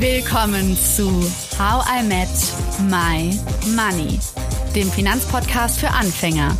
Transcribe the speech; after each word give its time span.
Willkommen 0.00 0.78
zu 0.78 1.10
How 1.58 1.84
I 1.86 2.02
Met 2.02 2.28
My 2.88 3.38
Money, 3.76 4.18
dem 4.74 4.90
Finanzpodcast 4.90 5.78
für 5.78 5.90
Anfänger 5.90 6.56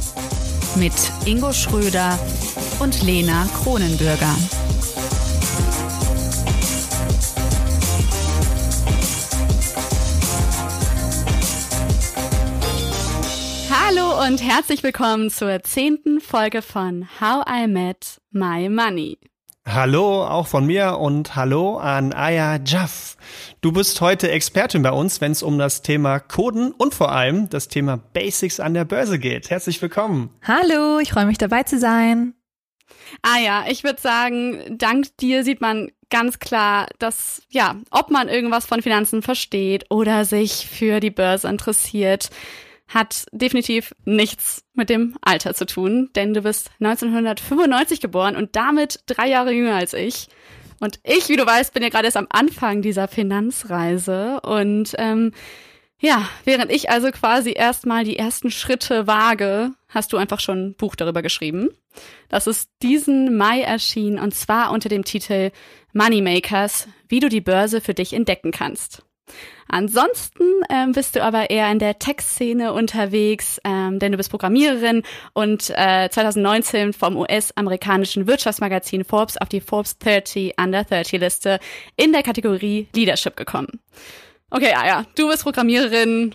mit 0.77 0.93
Ingo 1.25 1.51
Schröder 1.51 2.19
und 2.81 3.03
Lena 3.03 3.49
Kronenbürger. 3.63 4.37
Hallo 13.71 14.23
und 14.27 14.43
herzlich 14.43 14.83
willkommen 14.83 15.31
zur 15.31 15.63
zehnten 15.63 16.21
Folge 16.21 16.61
von 16.61 17.09
How 17.19 17.43
I 17.49 17.67
Met 17.67 18.21
My 18.33 18.69
Money. 18.69 19.30
Hallo 19.67 20.25
auch 20.25 20.47
von 20.47 20.65
mir 20.65 20.97
und 20.99 21.37
hallo 21.37 21.77
an 21.77 22.15
Aya 22.15 22.59
Jaff. 22.65 23.17
Du 23.61 23.73
bist 23.73 24.01
heute 24.01 24.31
Expertin 24.31 24.83
bei 24.83 24.91
uns, 24.91 25.21
wenn 25.21 25.33
es 25.33 25.43
um 25.43 25.59
das 25.59 25.83
Thema 25.83 26.19
Coden 26.19 26.73
und 26.73 26.95
vor 26.95 27.13
allem 27.13 27.51
das 27.51 27.69
Thema 27.69 27.99
Basics 27.99 28.59
an 28.59 28.73
der 28.73 28.87
Börse 28.87 29.19
geht. 29.19 29.51
Herzlich 29.51 29.81
willkommen. 29.83 30.31
Hallo, 30.43 30.99
ich 30.99 31.13
freue 31.13 31.27
mich 31.27 31.37
dabei 31.37 31.65
zu 31.65 31.79
sein. 31.79 32.35
Ah 33.21 33.39
ja, 33.39 33.65
ich 33.69 33.85
würde 33.85 34.01
sagen, 34.01 34.79
dank 34.79 35.15
dir 35.19 35.45
sieht 35.45 35.61
man 35.61 35.91
ganz 36.09 36.39
klar, 36.39 36.89
dass 36.99 37.43
ja, 37.51 37.77
ob 37.91 38.11
man 38.11 38.29
irgendwas 38.29 38.65
von 38.65 38.81
Finanzen 38.81 39.23
versteht 39.23 39.85
oder 39.91 40.25
sich 40.25 40.69
für 40.69 41.01
die 41.01 41.11
Börse 41.11 41.49
interessiert, 41.49 42.31
hat 42.91 43.27
definitiv 43.33 43.95
nichts 44.05 44.65
mit 44.75 44.91
dem 44.91 45.17
Alter 45.23 45.55
zu 45.55 45.65
tun, 45.65 46.11
denn 46.17 46.35
du 46.35 46.43
bist 46.43 46.71
1995 46.81 48.01
geboren 48.01 48.37
und 48.37 48.57
damit 48.57 49.01
drei 49.07 49.29
Jahre 49.29 49.53
jünger 49.53 49.77
als 49.77 49.95
ich. 49.95 50.29
Und 50.81 50.99
ich, 51.05 51.29
wie 51.29 51.37
du 51.37 51.47
weißt, 51.47 51.73
bin 51.73 51.83
ja 51.83 51.89
gerade 51.89 52.07
erst 52.07 52.17
am 52.17 52.27
Anfang 52.31 52.83
dieser 52.83 53.07
Finanzreise 53.07 54.41
und 54.41 54.95
ähm, 54.99 55.33
ja, 56.01 56.29
während 56.45 56.73
ich 56.73 56.91
also 56.91 57.11
quasi 57.11 57.53
erstmal 57.53 58.05
die 58.05 58.17
ersten 58.17 58.51
Schritte 58.51 59.07
wage, 59.07 59.73
hast 59.89 60.13
du 60.13 60.17
einfach 60.17 60.41
schon 60.41 60.69
ein 60.71 60.75
Buch 60.75 60.97
darüber 60.97 61.23
geschrieben. 61.23 61.69
Das 62.29 62.47
ist 62.47 62.71
diesen 62.83 63.37
Mai 63.37 63.61
erschienen 63.61 64.19
und 64.19 64.35
zwar 64.35 64.73
unter 64.73 64.89
dem 64.89 65.05
Titel 65.05 65.51
Moneymakers, 65.93 66.89
wie 67.09 67.21
du 67.21 67.29
die 67.29 67.43
Börse 67.43 67.81
für 67.81 67.95
dich 67.95 68.15
entdecken 68.15 68.51
kannst. 68.51 69.05
Ansonsten 69.69 70.45
ähm, 70.69 70.93
bist 70.93 71.15
du 71.15 71.23
aber 71.23 71.51
eher 71.51 71.71
in 71.71 71.79
der 71.79 71.99
Tech-Szene 71.99 72.73
unterwegs, 72.73 73.61
ähm, 73.65 73.99
denn 74.01 74.11
du 74.11 74.19
bist 74.19 74.31
Programmiererin 74.31 75.05
und 75.33 75.71
äh, 75.77 76.09
2019 76.11 76.93
vom 76.93 77.17
US-amerikanischen 77.17 78.27
Wirtschaftsmagazin 78.27 79.05
Forbes 79.05 79.37
auf 79.37 79.49
die 79.49 79.61
Forbes 79.61 79.99
30 79.99 80.55
Under 80.61 80.83
30 80.83 81.21
Liste 81.21 81.61
in 81.97 82.13
der 82.13 82.23
Kategorie 82.23 82.89
Leadership 82.95 83.37
gekommen. 83.37 83.81
Okay, 84.51 84.75
ah 84.77 84.87
ja, 84.87 85.05
du 85.15 85.29
bist 85.29 85.45
Programmiererin, 85.45 86.35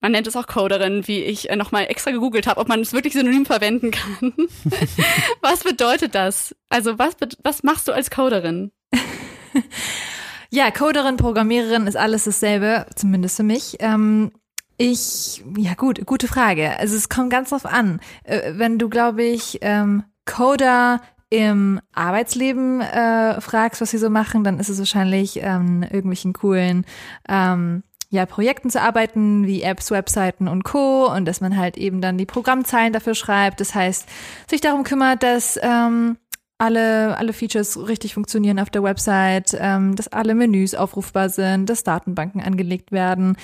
man 0.00 0.12
nennt 0.12 0.26
es 0.26 0.34
auch 0.34 0.46
Coderin, 0.46 1.06
wie 1.06 1.22
ich 1.22 1.50
äh, 1.50 1.56
nochmal 1.56 1.86
extra 1.88 2.10
gegoogelt 2.10 2.46
habe, 2.46 2.60
ob 2.60 2.68
man 2.68 2.80
es 2.80 2.92
wirklich 2.92 3.12
synonym 3.12 3.44
verwenden 3.44 3.90
kann. 3.90 4.32
was 5.42 5.62
bedeutet 5.62 6.14
das? 6.14 6.56
Also 6.68 6.98
was, 6.98 7.16
was 7.42 7.62
machst 7.62 7.86
du 7.86 7.92
als 7.92 8.10
Coderin? 8.10 8.72
Ja, 10.52 10.72
Coderin, 10.72 11.16
Programmiererin 11.16 11.86
ist 11.86 11.96
alles 11.96 12.24
dasselbe, 12.24 12.86
zumindest 12.96 13.36
für 13.36 13.44
mich. 13.44 13.76
Ähm, 13.78 14.32
ich, 14.76 15.44
ja 15.56 15.74
gut, 15.74 16.04
gute 16.06 16.26
Frage. 16.26 16.76
Also 16.78 16.96
es 16.96 17.08
kommt 17.08 17.30
ganz 17.30 17.50
drauf 17.50 17.66
an. 17.66 18.00
Äh, 18.24 18.54
wenn 18.54 18.78
du, 18.78 18.88
glaube 18.88 19.22
ich, 19.22 19.58
ähm, 19.60 20.02
Coder 20.24 21.00
im 21.28 21.80
Arbeitsleben 21.92 22.80
äh, 22.80 23.40
fragst, 23.40 23.80
was 23.80 23.90
sie 23.90 23.98
so 23.98 24.10
machen, 24.10 24.42
dann 24.42 24.58
ist 24.58 24.68
es 24.68 24.80
wahrscheinlich 24.80 25.38
ähm, 25.40 25.84
irgendwelchen 25.84 26.32
coolen 26.32 26.84
ähm, 27.28 27.84
ja, 28.08 28.26
Projekten 28.26 28.70
zu 28.70 28.82
arbeiten, 28.82 29.46
wie 29.46 29.62
Apps, 29.62 29.92
Webseiten 29.92 30.48
und 30.48 30.64
Co. 30.64 31.06
Und 31.14 31.26
dass 31.26 31.40
man 31.40 31.56
halt 31.56 31.76
eben 31.78 32.00
dann 32.00 32.18
die 32.18 32.26
Programmzeilen 32.26 32.92
dafür 32.92 33.14
schreibt. 33.14 33.60
Das 33.60 33.76
heißt, 33.76 34.08
sich 34.50 34.60
darum 34.60 34.82
kümmert, 34.82 35.22
dass 35.22 35.60
ähm, 35.62 36.16
alle, 36.60 37.16
alle 37.16 37.32
Features 37.32 37.88
richtig 37.88 38.14
funktionieren 38.14 38.58
auf 38.58 38.70
der 38.70 38.82
Website, 38.82 39.56
ähm, 39.58 39.96
dass 39.96 40.08
alle 40.08 40.34
Menüs 40.34 40.74
aufrufbar 40.74 41.30
sind, 41.30 41.70
dass 41.70 41.84
Datenbanken 41.84 42.42
angelegt 42.42 42.92
werden 42.92 43.36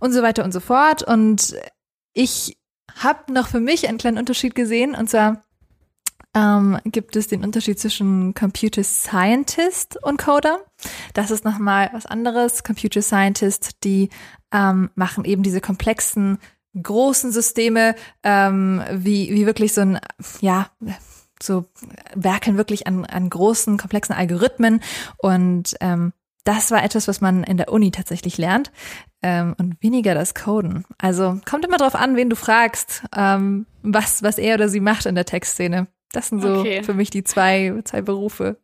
und 0.00 0.12
so 0.12 0.22
weiter 0.22 0.44
und 0.44 0.52
so 0.52 0.60
fort. 0.60 1.02
Und 1.02 1.54
ich 2.14 2.56
habe 2.98 3.32
noch 3.32 3.48
für 3.48 3.60
mich 3.60 3.86
einen 3.88 3.98
kleinen 3.98 4.18
Unterschied 4.18 4.54
gesehen, 4.54 4.94
und 4.94 5.10
zwar 5.10 5.44
ähm, 6.34 6.78
gibt 6.86 7.16
es 7.16 7.28
den 7.28 7.44
Unterschied 7.44 7.78
zwischen 7.78 8.34
Computer 8.34 8.82
Scientist 8.82 10.02
und 10.02 10.16
Coder. 10.16 10.60
Das 11.12 11.30
ist 11.30 11.44
nochmal 11.44 11.90
was 11.92 12.06
anderes. 12.06 12.64
Computer 12.64 13.02
Scientist, 13.02 13.84
die 13.84 14.08
ähm, 14.52 14.90
machen 14.94 15.24
eben 15.24 15.42
diese 15.42 15.60
komplexen 15.60 16.38
großen 16.82 17.30
Systeme, 17.30 17.94
ähm, 18.22 18.82
wie, 18.90 19.30
wie 19.32 19.46
wirklich 19.46 19.74
so 19.74 19.82
ein, 19.82 20.00
ja, 20.40 20.70
so 21.44 21.66
werkeln 22.14 22.56
wirklich 22.56 22.86
an, 22.86 23.04
an 23.04 23.30
großen, 23.30 23.76
komplexen 23.78 24.14
Algorithmen 24.14 24.80
und 25.18 25.74
ähm, 25.80 26.12
das 26.44 26.70
war 26.70 26.84
etwas, 26.84 27.08
was 27.08 27.20
man 27.22 27.42
in 27.42 27.56
der 27.56 27.72
Uni 27.72 27.90
tatsächlich 27.90 28.36
lernt 28.36 28.70
ähm, 29.22 29.54
und 29.58 29.82
weniger 29.82 30.14
das 30.14 30.34
Coden. 30.34 30.84
Also 30.98 31.40
kommt 31.48 31.64
immer 31.64 31.78
drauf 31.78 31.94
an, 31.94 32.16
wen 32.16 32.28
du 32.28 32.36
fragst, 32.36 33.02
ähm, 33.16 33.66
was, 33.82 34.22
was 34.22 34.36
er 34.36 34.56
oder 34.56 34.68
sie 34.68 34.80
macht 34.80 35.06
in 35.06 35.14
der 35.14 35.24
Textszene. 35.24 35.86
Das 36.12 36.28
sind 36.28 36.42
so 36.42 36.60
okay. 36.60 36.82
für 36.82 36.94
mich 36.94 37.10
die 37.10 37.24
zwei, 37.24 37.74
zwei 37.84 38.02
Berufe. 38.02 38.58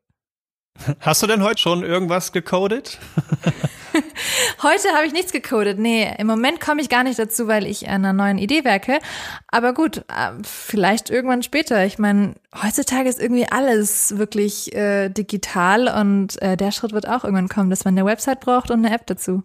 Hast 1.01 1.23
du 1.23 1.27
denn 1.27 1.43
heute 1.43 1.61
schon 1.61 1.83
irgendwas 1.83 2.33
gecodet? 2.33 2.99
Heute 4.63 4.89
habe 4.95 5.07
ich 5.07 5.13
nichts 5.13 5.33
gecodet. 5.33 5.79
Nee, 5.79 6.15
im 6.19 6.27
Moment 6.27 6.61
komme 6.61 6.81
ich 6.81 6.89
gar 6.89 7.05
nicht 7.05 7.19
dazu, 7.19 7.47
weil 7.47 7.67
ich 7.67 7.89
an 7.89 8.05
einer 8.05 8.13
neuen 8.13 8.39
Idee 8.39 8.65
werke. 8.65 8.99
Aber 9.49 9.75
gut, 9.75 9.99
äh, 10.09 10.33
vielleicht 10.43 11.11
irgendwann 11.11 11.43
später. 11.43 11.85
Ich 11.85 11.99
meine, 11.99 12.35
heutzutage 12.63 13.09
ist 13.09 13.21
irgendwie 13.21 13.47
alles 13.51 14.19
wirklich 14.19 14.75
äh, 14.75 15.09
digital 15.09 15.89
und 15.89 16.41
äh, 16.43 16.57
der 16.57 16.73
Schritt 16.73 16.93
wird 16.93 17.09
auch 17.09 17.25
irgendwann 17.25 17.49
kommen, 17.49 17.71
dass 17.71 17.85
man 17.85 17.97
eine 17.97 18.07
Website 18.07 18.41
braucht 18.41 18.71
und 18.71 18.85
eine 18.85 18.95
App 18.95 19.07
dazu. 19.07 19.43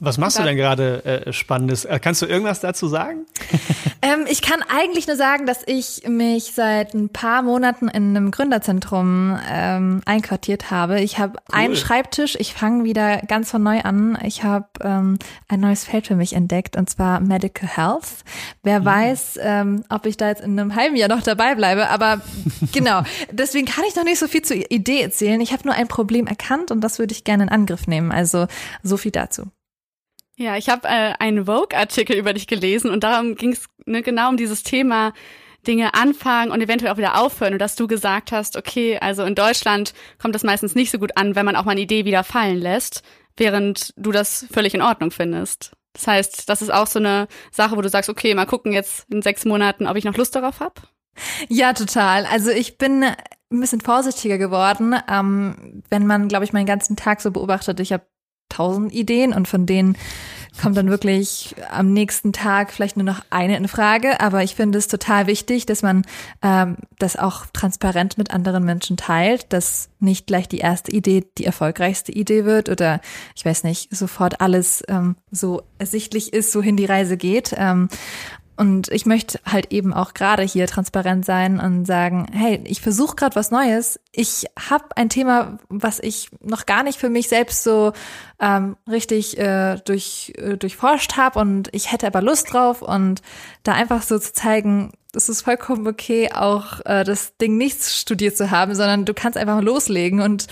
Was 0.00 0.18
machst 0.18 0.40
du 0.40 0.42
denn 0.42 0.56
gerade 0.56 1.04
äh, 1.04 1.32
Spannendes? 1.32 1.84
Äh, 1.84 2.00
kannst 2.00 2.20
du 2.20 2.26
irgendwas 2.26 2.58
dazu 2.58 2.88
sagen? 2.88 3.26
ähm, 4.02 4.26
ich 4.28 4.42
kann 4.42 4.60
eigentlich 4.68 5.06
nur 5.06 5.14
sagen, 5.14 5.46
dass 5.46 5.62
ich 5.66 6.02
mich 6.08 6.52
seit 6.52 6.94
ein 6.94 7.10
paar 7.10 7.42
Monaten 7.42 7.86
in 7.86 8.16
einem 8.16 8.32
Gründerzentrum 8.32 9.38
ähm, 9.48 10.02
einquartiert 10.04 10.72
habe. 10.72 11.00
Ich 11.00 11.20
habe 11.20 11.34
cool. 11.34 11.58
einen 11.58 11.76
Schreibtisch, 11.76 12.36
ich 12.40 12.54
fange 12.54 12.82
wieder 12.82 13.18
ganz 13.18 13.52
von 13.52 13.62
neu 13.62 13.82
an. 13.82 14.18
Ich 14.24 14.42
habe 14.42 14.66
ähm, 14.82 15.16
ein 15.46 15.60
neues 15.60 15.84
Feld 15.84 16.08
für 16.08 16.16
mich 16.16 16.32
entdeckt 16.32 16.76
und 16.76 16.90
zwar 16.90 17.20
Medical 17.20 17.68
Health. 17.68 18.24
Wer 18.64 18.80
mhm. 18.80 18.84
weiß, 18.84 19.38
ähm, 19.42 19.84
ob 19.90 20.06
ich 20.06 20.16
da 20.16 20.26
jetzt 20.26 20.42
in 20.42 20.58
einem 20.58 20.74
halben 20.74 20.96
Jahr 20.96 21.08
noch 21.08 21.22
dabei 21.22 21.54
bleibe, 21.54 21.88
aber 21.88 22.20
genau, 22.72 23.02
deswegen 23.30 23.66
kann 23.66 23.84
ich 23.88 23.94
noch 23.94 24.04
nicht 24.04 24.18
so 24.18 24.26
viel 24.26 24.42
zur 24.42 24.56
Idee 24.56 25.02
erzählen. 25.02 25.40
Ich 25.40 25.52
habe 25.52 25.62
nur 25.64 25.74
ein 25.74 25.86
Problem 25.86 26.26
erkannt 26.26 26.72
und 26.72 26.80
das 26.80 26.98
würde 26.98 27.12
ich 27.12 27.22
gerne 27.22 27.44
in 27.44 27.48
Angriff 27.48 27.86
nehmen. 27.86 28.10
Also 28.10 28.48
so 28.82 28.96
viel 28.96 29.12
dazu. 29.12 29.52
Ja, 30.36 30.56
ich 30.56 30.68
habe 30.68 30.88
äh, 30.88 31.14
einen 31.18 31.46
Vogue-Artikel 31.46 32.16
über 32.16 32.32
dich 32.32 32.46
gelesen 32.46 32.90
und 32.90 33.04
darum 33.04 33.36
ging 33.36 33.52
es 33.52 33.66
ne, 33.86 34.02
genau 34.02 34.30
um 34.30 34.36
dieses 34.36 34.62
Thema 34.64 35.12
Dinge 35.66 35.94
anfangen 35.94 36.50
und 36.50 36.60
eventuell 36.60 36.92
auch 36.92 36.98
wieder 36.98 37.20
aufhören 37.20 37.54
und 37.54 37.58
dass 37.58 37.76
du 37.76 37.86
gesagt 37.86 38.32
hast, 38.32 38.56
okay, 38.56 38.98
also 38.98 39.24
in 39.24 39.34
Deutschland 39.34 39.94
kommt 40.20 40.34
das 40.34 40.42
meistens 40.42 40.74
nicht 40.74 40.90
so 40.90 40.98
gut 40.98 41.16
an, 41.16 41.36
wenn 41.36 41.46
man 41.46 41.56
auch 41.56 41.64
mal 41.64 41.72
eine 41.72 41.80
Idee 41.80 42.04
wieder 42.04 42.24
fallen 42.24 42.58
lässt, 42.58 43.02
während 43.36 43.94
du 43.96 44.12
das 44.12 44.46
völlig 44.52 44.74
in 44.74 44.82
Ordnung 44.82 45.10
findest. 45.10 45.72
Das 45.94 46.06
heißt, 46.06 46.48
das 46.48 46.60
ist 46.60 46.72
auch 46.72 46.88
so 46.88 46.98
eine 46.98 47.28
Sache, 47.52 47.76
wo 47.76 47.80
du 47.80 47.88
sagst, 47.88 48.10
okay, 48.10 48.34
mal 48.34 48.46
gucken 48.46 48.72
jetzt 48.72 49.06
in 49.10 49.22
sechs 49.22 49.44
Monaten, 49.44 49.86
ob 49.86 49.96
ich 49.96 50.04
noch 50.04 50.16
Lust 50.16 50.34
darauf 50.34 50.60
habe. 50.60 50.74
Ja, 51.48 51.72
total. 51.72 52.26
Also 52.26 52.50
ich 52.50 52.76
bin 52.76 53.04
ein 53.04 53.60
bisschen 53.60 53.80
vorsichtiger 53.80 54.36
geworden, 54.36 54.96
ähm, 55.08 55.82
wenn 55.88 56.06
man, 56.06 56.26
glaube 56.26 56.44
ich, 56.44 56.52
meinen 56.52 56.66
ganzen 56.66 56.96
Tag 56.96 57.20
so 57.20 57.30
beobachtet. 57.30 57.78
Ich 57.78 57.92
habe 57.92 58.04
tausend 58.54 58.92
Ideen 58.92 59.32
und 59.32 59.48
von 59.48 59.66
denen 59.66 59.96
kommt 60.60 60.76
dann 60.76 60.88
wirklich 60.88 61.54
am 61.70 61.92
nächsten 61.92 62.32
Tag 62.32 62.72
vielleicht 62.72 62.96
nur 62.96 63.04
noch 63.04 63.22
eine 63.30 63.56
in 63.56 63.68
Frage. 63.68 64.20
Aber 64.20 64.42
ich 64.42 64.54
finde 64.54 64.78
es 64.78 64.86
total 64.86 65.26
wichtig, 65.26 65.66
dass 65.66 65.82
man 65.82 66.04
ähm, 66.42 66.76
das 66.98 67.16
auch 67.16 67.46
transparent 67.52 68.18
mit 68.18 68.30
anderen 68.30 68.64
Menschen 68.64 68.96
teilt, 68.96 69.52
dass 69.52 69.90
nicht 69.98 70.26
gleich 70.26 70.48
die 70.48 70.58
erste 70.58 70.92
Idee 70.92 71.24
die 71.38 71.44
erfolgreichste 71.44 72.12
Idee 72.12 72.44
wird 72.44 72.68
oder 72.68 73.00
ich 73.34 73.44
weiß 73.44 73.64
nicht, 73.64 73.94
sofort 73.94 74.40
alles 74.40 74.82
ähm, 74.88 75.16
so 75.30 75.62
ersichtlich 75.78 76.32
ist, 76.32 76.54
wohin 76.54 76.76
die 76.76 76.84
Reise 76.84 77.16
geht. 77.16 77.54
Ähm, 77.56 77.88
und 78.56 78.88
ich 78.88 79.06
möchte 79.06 79.40
halt 79.44 79.72
eben 79.72 79.92
auch 79.92 80.14
gerade 80.14 80.42
hier 80.42 80.66
transparent 80.66 81.24
sein 81.24 81.60
und 81.60 81.86
sagen, 81.86 82.26
hey, 82.32 82.60
ich 82.64 82.80
versuche 82.80 83.16
gerade 83.16 83.36
was 83.36 83.50
Neues. 83.50 83.98
Ich 84.12 84.46
habe 84.58 84.84
ein 84.96 85.08
Thema, 85.08 85.58
was 85.68 85.98
ich 86.00 86.28
noch 86.40 86.66
gar 86.66 86.82
nicht 86.82 86.98
für 86.98 87.08
mich 87.08 87.28
selbst 87.28 87.64
so 87.64 87.92
ähm, 88.40 88.76
richtig 88.88 89.38
äh, 89.38 89.76
durch, 89.84 90.32
äh, 90.36 90.56
durchforscht 90.56 91.16
habe 91.16 91.40
und 91.40 91.68
ich 91.72 91.92
hätte 91.92 92.06
aber 92.06 92.22
Lust 92.22 92.52
drauf 92.52 92.82
und 92.82 93.22
da 93.62 93.72
einfach 93.72 94.02
so 94.02 94.18
zu 94.18 94.32
zeigen, 94.32 94.92
es 95.14 95.28
ist 95.28 95.42
vollkommen 95.42 95.86
okay, 95.86 96.30
auch 96.32 96.80
äh, 96.84 97.04
das 97.04 97.36
Ding 97.36 97.56
nicht 97.56 97.82
studiert 97.82 98.36
zu 98.36 98.50
haben, 98.50 98.74
sondern 98.74 99.04
du 99.04 99.14
kannst 99.14 99.38
einfach 99.38 99.60
loslegen 99.60 100.20
und 100.20 100.46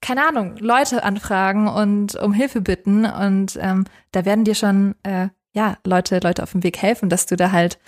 keine 0.00 0.26
Ahnung, 0.28 0.56
Leute 0.58 1.02
anfragen 1.02 1.68
und 1.68 2.14
um 2.16 2.32
Hilfe 2.32 2.60
bitten. 2.60 3.06
Und 3.06 3.58
ähm, 3.60 3.86
da 4.12 4.24
werden 4.24 4.44
dir 4.44 4.54
schon 4.54 4.94
äh, 5.02 5.28
ja 5.56 5.78
Leute, 5.84 6.20
Leute 6.22 6.42
auf 6.42 6.52
dem 6.52 6.62
Weg 6.62 6.80
helfen, 6.80 7.08
dass 7.08 7.26
du 7.26 7.34
da 7.34 7.50
halt 7.50 7.78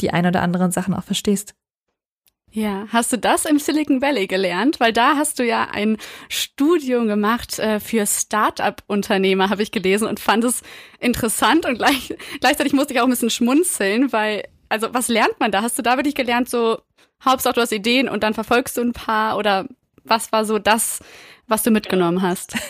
die 0.00 0.10
ein 0.10 0.26
oder 0.26 0.42
anderen 0.42 0.72
Sachen 0.72 0.94
auch 0.94 1.04
verstehst. 1.04 1.54
Ja, 2.50 2.86
hast 2.90 3.12
du 3.12 3.18
das 3.18 3.46
im 3.46 3.58
Silicon 3.58 4.00
Valley 4.00 4.28
gelernt? 4.28 4.78
Weil 4.78 4.92
da 4.92 5.16
hast 5.16 5.38
du 5.40 5.44
ja 5.44 5.68
ein 5.72 5.96
Studium 6.28 7.08
gemacht 7.08 7.58
äh, 7.58 7.80
für 7.80 8.06
Start-up-Unternehmer, 8.06 9.50
habe 9.50 9.62
ich 9.62 9.72
gelesen 9.72 10.06
und 10.06 10.20
fand 10.20 10.44
es 10.44 10.62
interessant 11.00 11.66
und 11.66 11.78
gleich, 11.78 12.14
gleichzeitig 12.40 12.72
musste 12.72 12.94
ich 12.94 13.00
auch 13.00 13.04
ein 13.04 13.10
bisschen 13.10 13.30
schmunzeln, 13.30 14.12
weil, 14.12 14.44
also 14.68 14.94
was 14.94 15.08
lernt 15.08 15.38
man 15.40 15.50
da? 15.50 15.62
Hast 15.62 15.78
du 15.78 15.82
da 15.82 15.96
wirklich 15.96 16.14
gelernt, 16.14 16.48
so 16.48 16.78
Hauptsache 17.24 17.54
du 17.54 17.60
hast 17.60 17.72
Ideen 17.72 18.08
und 18.08 18.22
dann 18.22 18.34
verfolgst 18.34 18.76
du 18.76 18.82
ein 18.82 18.92
paar 18.92 19.36
oder 19.36 19.66
was 20.04 20.32
war 20.32 20.44
so 20.44 20.58
das, 20.58 21.00
was 21.46 21.62
du 21.62 21.70
mitgenommen 21.70 22.22
hast? 22.22 22.56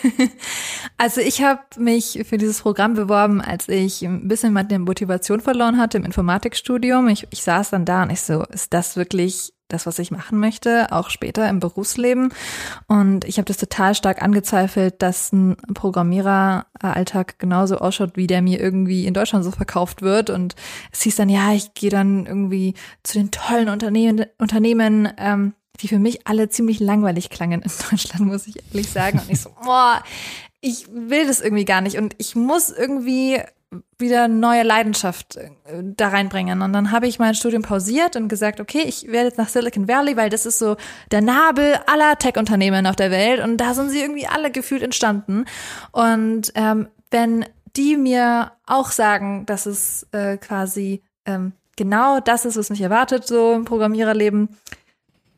Also 0.97 1.19
ich 1.19 1.43
habe 1.43 1.61
mich 1.77 2.23
für 2.25 2.37
dieses 2.37 2.61
Programm 2.61 2.93
beworben, 2.93 3.41
als 3.41 3.67
ich 3.67 4.01
ein 4.03 4.29
bisschen 4.29 4.53
meine 4.53 4.79
Motivation 4.79 5.41
verloren 5.41 5.77
hatte 5.77 5.97
im 5.97 6.05
Informatikstudium. 6.05 7.09
Ich, 7.09 7.27
ich 7.31 7.43
saß 7.43 7.71
dann 7.71 7.83
da 7.83 8.03
und 8.03 8.11
ich 8.11 8.21
so, 8.21 8.43
ist 8.45 8.73
das 8.73 8.95
wirklich 8.95 9.51
das, 9.67 9.85
was 9.85 9.99
ich 9.99 10.11
machen 10.11 10.39
möchte, 10.39 10.91
auch 10.91 11.09
später 11.09 11.49
im 11.49 11.59
Berufsleben. 11.59 12.31
Und 12.87 13.25
ich 13.25 13.37
habe 13.37 13.45
das 13.45 13.57
total 13.57 13.95
stark 13.95 14.21
angezweifelt, 14.21 15.01
dass 15.01 15.33
ein 15.33 15.57
Programmiereralltag 15.73 17.39
genauso 17.39 17.79
ausschaut, 17.79 18.15
wie 18.15 18.27
der 18.27 18.41
mir 18.41 18.59
irgendwie 18.59 19.05
in 19.05 19.13
Deutschland 19.13 19.43
so 19.43 19.51
verkauft 19.51 20.01
wird. 20.01 20.29
Und 20.29 20.55
es 20.91 21.01
hieß 21.01 21.15
dann, 21.15 21.29
ja, 21.29 21.53
ich 21.53 21.73
gehe 21.73 21.89
dann 21.89 22.25
irgendwie 22.25 22.75
zu 23.03 23.17
den 23.17 23.31
tollen 23.31 23.69
Unternehmen, 23.69 24.25
Unternehmen 24.37 25.11
ähm, 25.17 25.53
die 25.81 25.87
für 25.87 25.99
mich 25.99 26.27
alle 26.27 26.49
ziemlich 26.49 26.79
langweilig 26.79 27.29
klangen 27.29 27.61
in 27.61 27.71
Deutschland, 27.89 28.25
muss 28.25 28.47
ich 28.47 28.57
ehrlich 28.71 28.89
sagen. 28.89 29.19
Und 29.19 29.29
ich 29.29 29.41
so, 29.41 29.49
boah, 29.63 30.03
ich 30.61 30.87
will 30.91 31.27
das 31.27 31.41
irgendwie 31.41 31.65
gar 31.65 31.81
nicht. 31.81 31.97
Und 31.97 32.15
ich 32.17 32.35
muss 32.35 32.69
irgendwie 32.69 33.39
wieder 33.97 34.27
neue 34.27 34.63
Leidenschaft 34.63 35.37
äh, 35.37 35.49
da 35.83 36.09
reinbringen. 36.09 36.61
Und 36.61 36.73
dann 36.73 36.91
habe 36.91 37.07
ich 37.07 37.19
mein 37.19 37.35
Studium 37.35 37.61
pausiert 37.61 38.15
und 38.15 38.27
gesagt, 38.27 38.59
okay, 38.59 38.83
ich 38.85 39.07
werde 39.07 39.27
jetzt 39.27 39.37
nach 39.37 39.49
Silicon 39.49 39.87
Valley, 39.87 40.17
weil 40.17 40.29
das 40.29 40.45
ist 40.45 40.59
so 40.59 40.75
der 41.11 41.21
Nabel 41.21 41.79
aller 41.87 42.17
Tech-Unternehmen 42.17 42.87
auf 42.87 42.95
der 42.95 43.11
Welt 43.11 43.43
und 43.43 43.57
da 43.57 43.73
sind 43.73 43.89
sie 43.89 44.01
irgendwie 44.01 44.27
alle 44.27 44.51
gefühlt 44.51 44.83
entstanden. 44.83 45.45
Und 45.91 46.51
ähm, 46.55 46.87
wenn 47.11 47.45
die 47.75 47.97
mir 47.97 48.51
auch 48.65 48.91
sagen, 48.91 49.45
dass 49.45 49.65
es 49.65 50.07
äh, 50.11 50.37
quasi 50.37 51.01
ähm, 51.25 51.53
genau 51.75 52.19
das 52.19 52.45
ist, 52.45 52.57
was 52.57 52.69
mich 52.69 52.81
erwartet, 52.81 53.27
so 53.27 53.53
im 53.53 53.65
Programmiererleben, 53.65 54.49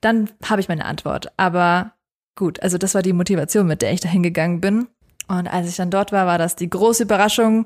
dann 0.01 0.29
habe 0.45 0.61
ich 0.61 0.67
meine 0.67 0.85
Antwort. 0.85 1.31
Aber 1.37 1.93
gut, 2.35 2.61
also 2.61 2.77
das 2.77 2.95
war 2.95 3.01
die 3.01 3.13
Motivation, 3.13 3.67
mit 3.67 3.81
der 3.81 3.93
ich 3.93 4.01
da 4.01 4.09
hingegangen 4.09 4.61
bin. 4.61 4.87
Und 5.27 5.47
als 5.47 5.67
ich 5.67 5.75
dann 5.75 5.91
dort 5.91 6.11
war, 6.11 6.25
war 6.25 6.37
das 6.37 6.55
die 6.55 6.69
große 6.69 7.03
Überraschung. 7.03 7.65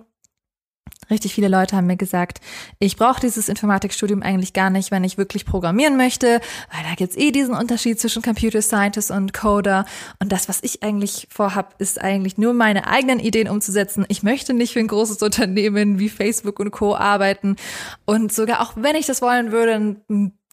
Richtig 1.09 1.33
viele 1.33 1.47
Leute 1.47 1.75
haben 1.75 1.87
mir 1.87 1.97
gesagt, 1.97 2.39
ich 2.79 2.95
brauche 2.95 3.19
dieses 3.19 3.49
Informatikstudium 3.49 4.21
eigentlich 4.21 4.53
gar 4.53 4.69
nicht, 4.69 4.91
wenn 4.91 5.03
ich 5.03 5.17
wirklich 5.17 5.45
programmieren 5.45 5.97
möchte, 5.97 6.39
weil 6.71 6.83
da 6.83 6.95
gibt's 6.95 7.17
eh 7.17 7.31
diesen 7.31 7.53
Unterschied 7.53 7.99
zwischen 7.99 8.21
Computer 8.21 8.61
Scientist 8.61 9.11
und 9.11 9.33
Coder. 9.33 9.85
Und 10.19 10.31
das, 10.31 10.47
was 10.47 10.63
ich 10.63 10.83
eigentlich 10.83 11.27
vorhab, 11.29 11.75
ist 11.79 12.01
eigentlich 12.01 12.37
nur 12.37 12.53
meine 12.53 12.87
eigenen 12.87 13.19
Ideen 13.19 13.49
umzusetzen. 13.49 14.05
Ich 14.07 14.23
möchte 14.23 14.53
nicht 14.53 14.73
für 14.73 14.79
ein 14.79 14.87
großes 14.87 15.21
Unternehmen 15.21 15.99
wie 15.99 16.09
Facebook 16.09 16.59
und 16.59 16.71
Co. 16.71 16.95
arbeiten. 16.95 17.57
Und 18.05 18.31
sogar 18.31 18.61
auch 18.61 18.73
wenn 18.75 18.95
ich 18.95 19.05
das 19.05 19.21
wollen 19.21 19.51
würde, 19.51 19.97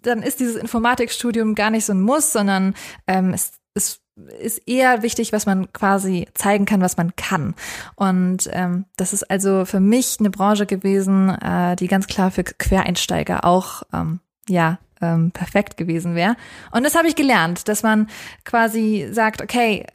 dann 0.03 0.23
ist 0.23 0.41
dieses 0.41 0.57
Informatikstudium 0.57 1.55
gar 1.55 1.71
nicht 1.71 1.85
so 1.85 1.93
ein 1.93 2.01
Muss, 2.01 2.33
sondern 2.33 2.75
ähm, 3.07 3.33
es, 3.35 3.53
es 3.75 4.01
ist 4.41 4.69
eher 4.69 5.03
wichtig, 5.03 5.33
was 5.33 5.47
man 5.47 5.73
quasi 5.73 6.27
zeigen 6.35 6.65
kann, 6.65 6.81
was 6.81 6.97
man 6.97 7.15
kann. 7.17 7.55
Und 7.95 8.49
ähm, 8.53 8.85
das 8.97 9.13
ist 9.13 9.31
also 9.31 9.65
für 9.65 9.81
mich 9.81 10.17
eine 10.19 10.31
Branche 10.31 10.67
gewesen, 10.67 11.31
äh, 11.31 11.77
die 11.77 11.89
ganz 11.89 12.07
klar 12.07 12.31
für 12.31 12.45
Quereinsteiger 12.45 13.45
auch 13.45 13.83
ähm, 13.93 14.21
ja 14.49 14.79
ähm, 15.01 15.31
perfekt 15.31 15.77
gewesen 15.77 16.15
wäre. 16.15 16.37
Und 16.73 16.85
das 16.85 16.95
habe 16.95 17.09
ich 17.09 17.15
gelernt, 17.15 17.69
dass 17.69 17.83
man 17.83 18.09
quasi 18.45 19.09
sagt, 19.13 19.43
okay, 19.43 19.87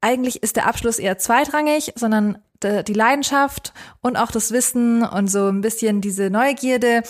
eigentlich 0.00 0.42
ist 0.42 0.56
der 0.56 0.66
Abschluss 0.66 0.98
eher 0.98 1.18
zweitrangig, 1.18 1.92
sondern 1.94 2.38
die 2.62 2.92
Leidenschaft 2.92 3.72
und 4.00 4.16
auch 4.16 4.30
das 4.30 4.52
Wissen 4.52 5.02
und 5.02 5.28
so 5.28 5.48
ein 5.48 5.60
bisschen 5.60 6.00
diese 6.00 6.30
Neugierde, 6.30 7.02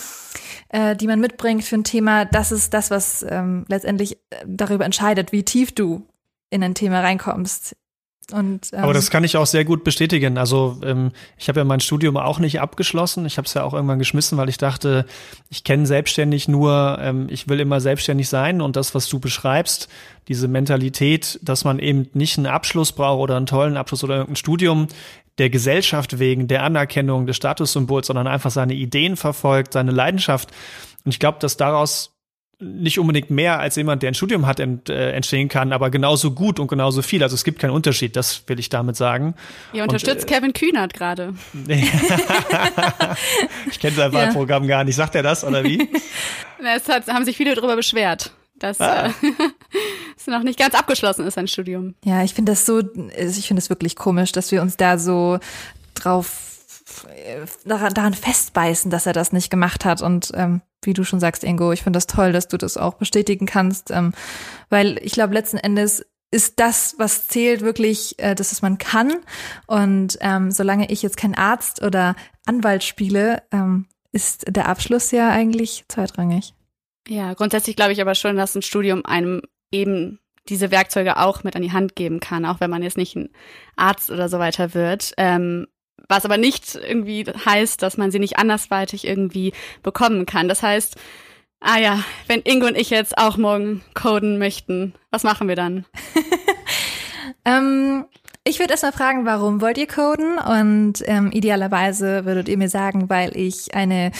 äh, 0.68 0.96
die 0.96 1.06
man 1.06 1.20
mitbringt 1.20 1.64
für 1.64 1.76
ein 1.76 1.84
Thema, 1.84 2.24
das 2.24 2.52
ist 2.52 2.74
das, 2.74 2.90
was 2.90 3.24
ähm, 3.28 3.64
letztendlich 3.68 4.16
äh, 4.30 4.44
darüber 4.46 4.84
entscheidet, 4.84 5.32
wie 5.32 5.44
tief 5.44 5.72
du 5.72 6.06
in 6.50 6.62
ein 6.62 6.74
Thema 6.74 7.00
reinkommst. 7.00 7.76
Und, 8.32 8.72
ähm, 8.72 8.78
Aber 8.80 8.94
das 8.94 9.10
kann 9.10 9.24
ich 9.24 9.36
auch 9.36 9.46
sehr 9.46 9.64
gut 9.64 9.82
bestätigen. 9.82 10.38
Also 10.38 10.78
ähm, 10.84 11.10
ich 11.36 11.48
habe 11.48 11.60
ja 11.60 11.64
mein 11.64 11.80
Studium 11.80 12.16
auch 12.16 12.38
nicht 12.38 12.60
abgeschlossen. 12.60 13.26
Ich 13.26 13.38
habe 13.38 13.46
es 13.46 13.54
ja 13.54 13.64
auch 13.64 13.74
irgendwann 13.74 13.98
geschmissen, 13.98 14.38
weil 14.38 14.48
ich 14.48 14.58
dachte, 14.58 15.04
ich 15.48 15.64
kenne 15.64 15.86
selbstständig 15.86 16.46
nur, 16.46 16.98
ähm, 17.00 17.26
ich 17.30 17.48
will 17.48 17.60
immer 17.60 17.80
selbstständig 17.80 18.28
sein 18.28 18.60
und 18.60 18.76
das, 18.76 18.94
was 18.94 19.08
du 19.08 19.18
beschreibst, 19.18 19.88
diese 20.28 20.46
Mentalität, 20.46 21.40
dass 21.42 21.64
man 21.64 21.78
eben 21.78 22.08
nicht 22.12 22.38
einen 22.38 22.46
Abschluss 22.46 22.92
braucht 22.92 23.20
oder 23.20 23.36
einen 23.36 23.46
tollen 23.46 23.76
Abschluss 23.76 24.04
oder 24.04 24.16
irgendein 24.16 24.36
Studium 24.36 24.88
der 25.38 25.50
Gesellschaft 25.50 26.18
wegen, 26.18 26.48
der 26.48 26.62
Anerkennung, 26.62 27.26
des 27.26 27.36
Statussymbols, 27.36 28.06
sondern 28.06 28.26
einfach 28.26 28.50
seine 28.50 28.74
Ideen 28.74 29.16
verfolgt, 29.16 29.72
seine 29.72 29.90
Leidenschaft. 29.90 30.50
Und 31.04 31.12
ich 31.12 31.18
glaube, 31.18 31.38
dass 31.40 31.56
daraus 31.56 32.19
nicht 32.60 32.98
unbedingt 32.98 33.30
mehr 33.30 33.58
als 33.58 33.76
jemand, 33.76 34.02
der 34.02 34.10
ein 34.10 34.14
Studium 34.14 34.46
hat, 34.46 34.60
ent, 34.60 34.90
äh, 34.90 35.12
entstehen 35.12 35.48
kann, 35.48 35.72
aber 35.72 35.90
genauso 35.90 36.32
gut 36.32 36.60
und 36.60 36.68
genauso 36.68 37.00
viel. 37.02 37.22
Also 37.22 37.34
es 37.34 37.42
gibt 37.44 37.58
keinen 37.58 37.70
Unterschied, 37.70 38.16
das 38.16 38.42
will 38.46 38.58
ich 38.58 38.68
damit 38.68 38.96
sagen. 38.96 39.34
Ihr 39.72 39.82
unterstützt 39.82 40.24
und, 40.24 40.30
äh, 40.30 40.34
Kevin 40.34 40.52
Kühnert 40.52 40.92
gerade. 40.92 41.34
ich 43.70 43.80
kenne 43.80 43.96
sein 43.96 44.12
Wahlprogramm 44.12 44.64
ja. 44.64 44.68
gar 44.68 44.84
nicht. 44.84 44.96
Sagt 44.96 45.14
er 45.14 45.22
das 45.22 45.42
oder 45.44 45.64
wie? 45.64 45.88
Es 46.62 46.90
hat, 46.90 47.08
haben 47.08 47.24
sich 47.24 47.38
viele 47.38 47.54
darüber 47.54 47.74
beschwert, 47.74 48.32
dass 48.58 48.78
ah. 48.82 49.06
äh, 49.06 49.12
es 50.14 50.26
noch 50.26 50.42
nicht 50.42 50.58
ganz 50.58 50.74
abgeschlossen 50.74 51.26
ist, 51.26 51.32
sein 51.32 51.48
Studium. 51.48 51.94
Ja, 52.04 52.22
ich 52.22 52.34
finde 52.34 52.52
das 52.52 52.66
so, 52.66 52.80
ich 52.80 53.46
finde 53.46 53.62
es 53.62 53.70
wirklich 53.70 53.96
komisch, 53.96 54.32
dass 54.32 54.52
wir 54.52 54.60
uns 54.60 54.76
da 54.76 54.98
so 54.98 55.38
drauf 55.94 56.49
daran 57.64 58.14
festbeißen, 58.14 58.90
dass 58.90 59.06
er 59.06 59.12
das 59.12 59.32
nicht 59.32 59.50
gemacht 59.50 59.84
hat. 59.84 60.02
Und 60.02 60.32
ähm, 60.34 60.62
wie 60.82 60.92
du 60.92 61.04
schon 61.04 61.20
sagst, 61.20 61.44
Ingo, 61.44 61.72
ich 61.72 61.82
finde 61.82 61.96
das 61.96 62.06
toll, 62.06 62.32
dass 62.32 62.48
du 62.48 62.56
das 62.56 62.76
auch 62.76 62.94
bestätigen 62.94 63.46
kannst, 63.46 63.90
ähm, 63.90 64.12
weil 64.68 64.98
ich 65.02 65.12
glaube, 65.12 65.34
letzten 65.34 65.58
Endes 65.58 66.04
ist 66.30 66.60
das, 66.60 66.94
was 66.98 67.28
zählt, 67.28 67.62
wirklich, 67.62 68.18
äh, 68.18 68.34
dass 68.34 68.52
es 68.52 68.62
man 68.62 68.78
kann. 68.78 69.16
Und 69.66 70.18
ähm, 70.20 70.50
solange 70.50 70.90
ich 70.90 71.02
jetzt 71.02 71.16
kein 71.16 71.34
Arzt 71.34 71.82
oder 71.82 72.14
Anwalt 72.46 72.84
spiele, 72.84 73.42
ähm, 73.52 73.86
ist 74.12 74.44
der 74.48 74.68
Abschluss 74.68 75.10
ja 75.10 75.30
eigentlich 75.30 75.84
zweitrangig. 75.88 76.54
Ja, 77.08 77.34
grundsätzlich 77.34 77.76
glaube 77.76 77.92
ich 77.92 78.00
aber 78.00 78.14
schon, 78.14 78.36
dass 78.36 78.54
ein 78.54 78.62
Studium 78.62 79.04
einem 79.04 79.42
eben 79.72 80.20
diese 80.48 80.70
Werkzeuge 80.70 81.16
auch 81.16 81.44
mit 81.44 81.56
an 81.56 81.62
die 81.62 81.72
Hand 81.72 81.96
geben 81.96 82.20
kann, 82.20 82.44
auch 82.44 82.60
wenn 82.60 82.70
man 82.70 82.82
jetzt 82.82 82.96
nicht 82.96 83.16
ein 83.16 83.30
Arzt 83.76 84.10
oder 84.10 84.28
so 84.28 84.38
weiter 84.38 84.74
wird. 84.74 85.12
Ähm, 85.16 85.66
was 86.10 86.24
aber 86.24 86.36
nicht 86.36 86.74
irgendwie 86.74 87.24
heißt, 87.24 87.82
dass 87.82 87.96
man 87.96 88.10
sie 88.10 88.18
nicht 88.18 88.36
andersweitig 88.36 89.06
irgendwie 89.06 89.52
bekommen 89.82 90.26
kann. 90.26 90.48
Das 90.48 90.62
heißt, 90.62 90.96
ah 91.60 91.78
ja, 91.78 92.02
wenn 92.26 92.42
Ingo 92.42 92.66
und 92.66 92.76
ich 92.76 92.90
jetzt 92.90 93.16
auch 93.16 93.36
morgen 93.36 93.82
coden 93.94 94.38
möchten, 94.38 94.94
was 95.10 95.22
machen 95.22 95.48
wir 95.48 95.56
dann? 95.56 95.86
ähm, 97.44 98.06
ich 98.44 98.58
würde 98.58 98.72
erstmal 98.72 98.92
fragen, 98.92 99.26
warum 99.26 99.60
wollt 99.60 99.78
ihr 99.78 99.86
coden? 99.86 100.38
Und 100.38 100.94
ähm, 101.06 101.30
idealerweise 101.30 102.24
würdet 102.24 102.48
ihr 102.48 102.56
mir 102.56 102.70
sagen, 102.70 103.08
weil 103.08 103.36
ich 103.36 103.74
eine, 103.74 104.12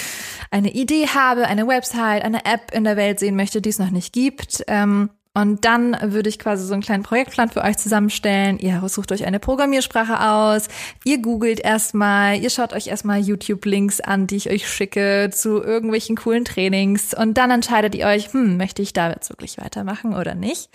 eine 0.50 0.72
Idee 0.72 1.08
habe, 1.08 1.46
eine 1.46 1.66
Website, 1.66 2.22
eine 2.22 2.44
App 2.44 2.70
in 2.72 2.84
der 2.84 2.96
Welt 2.96 3.18
sehen 3.18 3.34
möchte, 3.34 3.62
die 3.62 3.70
es 3.70 3.78
noch 3.78 3.90
nicht 3.90 4.12
gibt. 4.12 4.62
Ähm, 4.68 5.10
und 5.32 5.64
dann 5.64 5.96
würde 6.02 6.28
ich 6.28 6.40
quasi 6.40 6.66
so 6.66 6.72
einen 6.72 6.82
kleinen 6.82 7.04
Projektplan 7.04 7.50
für 7.50 7.62
euch 7.62 7.76
zusammenstellen. 7.76 8.58
Ihr 8.58 8.82
sucht 8.88 9.12
euch 9.12 9.24
eine 9.24 9.38
Programmiersprache 9.38 10.28
aus. 10.28 10.66
Ihr 11.04 11.22
googelt 11.22 11.60
erstmal. 11.60 12.40
Ihr 12.40 12.50
schaut 12.50 12.72
euch 12.72 12.88
erstmal 12.88 13.20
YouTube-Links 13.20 14.00
an, 14.00 14.26
die 14.26 14.34
ich 14.34 14.50
euch 14.50 14.68
schicke 14.68 15.30
zu 15.32 15.62
irgendwelchen 15.62 16.16
coolen 16.16 16.44
Trainings. 16.44 17.14
Und 17.14 17.38
dann 17.38 17.52
entscheidet 17.52 17.94
ihr 17.94 18.06
euch, 18.06 18.32
hm, 18.32 18.56
möchte 18.56 18.82
ich 18.82 18.92
da 18.92 19.10
jetzt 19.10 19.30
wirklich 19.30 19.56
weitermachen 19.58 20.16
oder 20.16 20.34
nicht? 20.34 20.68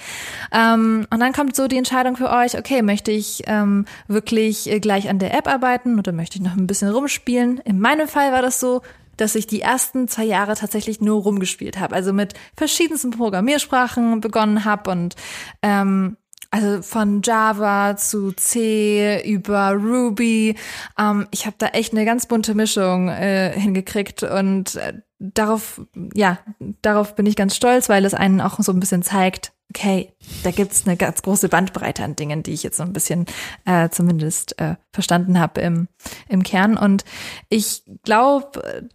Ähm, 0.53 1.05
und 1.09 1.19
dann 1.19 1.33
kommt 1.33 1.53
so 1.53 1.67
die 1.67 1.77
Entscheidung 1.77 2.15
für 2.15 2.29
euch, 2.29 2.57
okay, 2.57 2.81
möchte 2.81 3.11
ich 3.11 3.43
ähm, 3.47 3.83
wirklich 4.07 4.69
gleich 4.79 5.09
an 5.09 5.19
der 5.19 5.37
App 5.37 5.49
arbeiten 5.49 5.99
oder 5.99 6.13
möchte 6.13 6.37
ich 6.37 6.43
noch 6.43 6.55
ein 6.55 6.65
bisschen 6.65 6.91
rumspielen? 6.91 7.57
In 7.65 7.81
meinem 7.81 8.07
Fall 8.07 8.31
war 8.31 8.41
das 8.41 8.61
so, 8.61 8.83
dass 9.17 9.35
ich 9.35 9.47
die 9.47 9.61
ersten 9.61 10.07
zwei 10.07 10.25
Jahre 10.25 10.55
tatsächlich 10.55 11.01
nur 11.01 11.21
rumgespielt 11.21 11.79
habe. 11.79 11.95
Also 11.95 12.13
mit 12.13 12.33
verschiedensten 12.55 13.11
Programmiersprachen 13.11 14.21
begonnen 14.21 14.65
habe 14.65 14.91
und 14.91 15.15
ähm, 15.61 16.17
also 16.51 16.81
von 16.81 17.21
Java 17.21 17.97
zu 17.97 18.31
C 18.31 19.21
über 19.29 19.71
Ruby. 19.71 20.55
Ähm, 20.97 21.27
ich 21.31 21.45
habe 21.45 21.55
da 21.57 21.67
echt 21.67 21.93
eine 21.93 22.05
ganz 22.05 22.27
bunte 22.27 22.55
Mischung 22.55 23.09
äh, 23.09 23.51
hingekriegt 23.59 24.23
und 24.23 24.75
äh, 24.75 24.93
darauf, 25.19 25.81
ja, 26.13 26.39
darauf 26.81 27.15
bin 27.15 27.25
ich 27.25 27.35
ganz 27.35 27.55
stolz, 27.55 27.89
weil 27.89 28.05
es 28.05 28.13
einen 28.13 28.41
auch 28.41 28.59
so 28.59 28.71
ein 28.71 28.79
bisschen 28.79 29.03
zeigt, 29.03 29.51
okay, 29.69 30.13
da 30.43 30.51
gibt's 30.51 30.87
eine 30.87 30.95
ganz 30.95 31.21
große 31.21 31.49
Bandbreite 31.49 32.03
an 32.03 32.15
Dingen, 32.15 32.43
die 32.43 32.53
ich 32.53 32.63
jetzt 32.63 32.77
so 32.77 32.83
ein 32.83 32.93
bisschen 32.93 33.25
äh, 33.65 33.89
zumindest 33.89 34.59
äh, 34.59 34.75
verstanden 34.93 35.39
habe 35.39 35.59
im, 35.61 35.87
im 36.29 36.43
Kern. 36.43 36.77
Und 36.77 37.03
ich 37.49 37.83
glaube, 38.03 38.87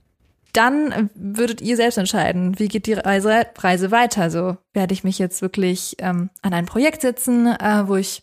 dann 0.52 1.10
würdet 1.14 1.60
ihr 1.60 1.76
selbst 1.76 1.98
entscheiden, 1.98 2.58
wie 2.58 2.68
geht 2.68 2.86
die 2.86 2.94
Reise, 2.94 3.46
Reise 3.58 3.90
weiter. 3.90 4.30
So 4.30 4.56
werde 4.72 4.94
ich 4.94 5.04
mich 5.04 5.18
jetzt 5.18 5.42
wirklich 5.42 5.96
ähm, 5.98 6.30
an 6.42 6.52
ein 6.52 6.66
Projekt 6.66 7.02
setzen, 7.02 7.46
äh, 7.46 7.86
wo 7.86 7.96
ich 7.96 8.22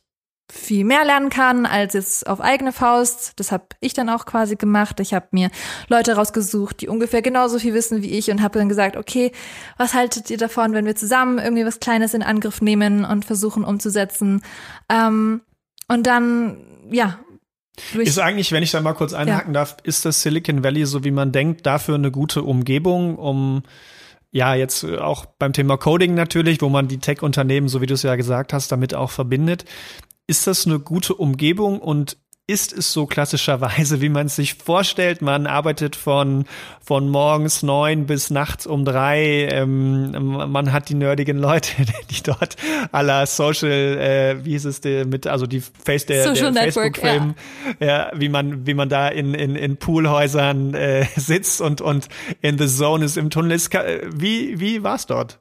viel 0.49 0.85
mehr 0.85 1.03
lernen 1.03 1.29
kann 1.29 1.65
als 1.65 1.93
jetzt 1.93 2.25
auf 2.27 2.39
eigene 2.39 2.71
Faust. 2.71 3.33
Das 3.37 3.51
habe 3.51 3.65
ich 3.81 3.93
dann 3.93 4.09
auch 4.09 4.25
quasi 4.25 4.55
gemacht. 4.55 4.99
Ich 4.99 5.13
habe 5.13 5.27
mir 5.31 5.49
Leute 5.89 6.15
rausgesucht, 6.15 6.81
die 6.81 6.87
ungefähr 6.87 7.21
genauso 7.21 7.59
viel 7.59 7.73
wissen 7.73 8.01
wie 8.01 8.17
ich 8.17 8.31
und 8.31 8.41
habe 8.41 8.59
dann 8.59 8.69
gesagt, 8.69 8.95
okay, 8.95 9.31
was 9.77 9.93
haltet 9.93 10.29
ihr 10.29 10.37
davon, 10.37 10.73
wenn 10.73 10.85
wir 10.85 10.95
zusammen 10.95 11.37
irgendwie 11.37 11.65
was 11.65 11.79
Kleines 11.79 12.13
in 12.13 12.23
Angriff 12.23 12.61
nehmen 12.61 13.03
und 13.03 13.25
versuchen 13.25 13.65
umzusetzen? 13.65 14.41
Ähm, 14.89 15.41
und 15.89 16.07
dann, 16.07 16.57
ja. 16.89 17.19
Ist 17.93 18.19
eigentlich, 18.19 18.51
wenn 18.51 18.63
ich 18.63 18.71
da 18.71 18.81
mal 18.81 18.93
kurz 18.93 19.13
einhaken 19.13 19.53
ja. 19.53 19.61
darf, 19.61 19.77
ist 19.83 20.05
das 20.05 20.21
Silicon 20.21 20.63
Valley, 20.63 20.85
so 20.85 21.03
wie 21.03 21.11
man 21.11 21.31
denkt, 21.31 21.65
dafür 21.65 21.95
eine 21.95 22.11
gute 22.11 22.43
Umgebung, 22.43 23.17
um 23.17 23.63
ja, 24.31 24.55
jetzt 24.55 24.83
auch 24.83 25.25
beim 25.25 25.53
Thema 25.53 25.77
Coding 25.77 26.13
natürlich, 26.13 26.61
wo 26.61 26.69
man 26.69 26.87
die 26.87 26.99
Tech-Unternehmen, 26.99 27.69
so 27.69 27.81
wie 27.81 27.85
du 27.85 27.93
es 27.93 28.03
ja 28.03 28.15
gesagt 28.15 28.51
hast, 28.51 28.71
damit 28.71 28.93
auch 28.93 29.11
verbindet. 29.11 29.65
Ist 30.27 30.47
das 30.47 30.65
eine 30.65 30.79
gute 30.79 31.13
Umgebung 31.13 31.79
und 31.79 32.17
ist 32.49 32.71
es 32.71 32.93
so 32.93 33.05
klassischerweise, 33.05 33.99
wie 34.01 34.07
man 34.07 34.27
es 34.27 34.37
sich 34.37 34.53
vorstellt. 34.53 35.21
Man 35.21 35.47
arbeitet 35.47 35.97
von, 35.97 36.45
von 36.81 37.09
morgens 37.09 37.61
neun 37.61 38.05
bis 38.05 38.29
nachts 38.29 38.65
um 38.65 38.85
drei. 38.85 39.49
Ähm, 39.51 40.11
man 40.49 40.71
hat 40.71 40.87
die 40.87 40.93
nerdigen 40.93 41.37
Leute, 41.37 41.73
die 42.09 42.23
dort 42.23 42.55
aller 42.93 43.25
Social, 43.25 43.69
äh, 43.69 44.45
wie 44.45 44.51
hieß 44.51 44.63
es 44.63 44.79
der, 44.79 45.05
mit, 45.05 45.27
also 45.27 45.45
die 45.45 45.61
Face 45.61 46.05
der, 46.05 46.23
Social 46.23 46.53
der 46.53 46.63
Facebook-Film, 46.63 47.35
ja. 47.81 47.87
ja. 47.87 48.11
wie 48.15 48.29
man, 48.29 48.65
wie 48.65 48.73
man 48.73 48.87
da 48.87 49.09
in, 49.09 49.33
in, 49.33 49.57
in 49.57 49.75
Poolhäusern 49.75 50.73
äh, 50.73 51.05
sitzt 51.17 51.59
und, 51.59 51.81
und 51.81 52.07
in 52.41 52.57
the 52.57 52.67
zone 52.67 53.03
ist 53.03 53.17
im 53.17 53.29
Tunnel 53.29 53.51
ist. 53.51 53.73
Wie, 53.73 54.57
wie 54.59 54.83
war's 54.83 55.05
dort? 55.05 55.39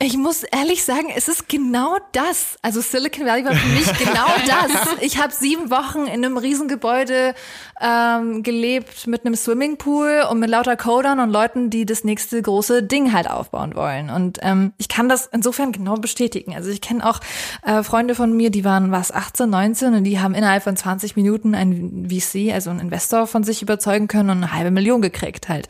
Ich 0.00 0.16
muss 0.16 0.42
ehrlich 0.42 0.82
sagen, 0.82 1.08
es 1.14 1.28
ist 1.28 1.48
genau 1.48 1.98
das. 2.10 2.56
Also 2.62 2.80
Silicon 2.80 3.26
Valley 3.26 3.44
war 3.44 3.54
für 3.54 3.68
mich 3.68 3.86
genau 3.96 4.26
das. 4.46 4.96
Ich 5.00 5.22
habe 5.22 5.32
sieben 5.32 5.70
Wochen 5.70 6.06
in 6.06 6.24
einem 6.24 6.36
Riesengebäude 6.36 7.34
ähm, 7.80 8.42
gelebt 8.42 9.06
mit 9.06 9.24
einem 9.24 9.36
Swimmingpool 9.36 10.24
und 10.30 10.40
mit 10.40 10.50
lauter 10.50 10.76
Codern 10.76 11.20
und 11.20 11.30
Leuten, 11.30 11.70
die 11.70 11.86
das 11.86 12.02
nächste 12.02 12.42
große 12.42 12.82
Ding 12.82 13.12
halt 13.12 13.30
aufbauen 13.30 13.76
wollen. 13.76 14.10
Und 14.10 14.38
ähm, 14.42 14.72
ich 14.78 14.88
kann 14.88 15.08
das 15.08 15.28
insofern 15.32 15.70
genau 15.70 15.94
bestätigen. 15.94 16.54
Also 16.54 16.70
ich 16.70 16.80
kenne 16.80 17.08
auch 17.08 17.20
äh, 17.64 17.84
Freunde 17.84 18.16
von 18.16 18.36
mir, 18.36 18.50
die 18.50 18.64
waren 18.64 18.90
was 18.90 19.12
18, 19.12 19.48
19 19.48 19.94
und 19.94 20.04
die 20.04 20.18
haben 20.18 20.34
innerhalb 20.34 20.64
von 20.64 20.76
20 20.76 21.14
Minuten 21.14 21.54
ein 21.54 22.08
VC, 22.10 22.52
also 22.52 22.70
einen 22.70 22.80
Investor 22.80 23.28
von 23.28 23.44
sich 23.44 23.62
überzeugen 23.62 24.08
können 24.08 24.30
und 24.30 24.38
eine 24.38 24.52
halbe 24.52 24.72
Million 24.72 25.00
gekriegt 25.00 25.48
halt. 25.48 25.68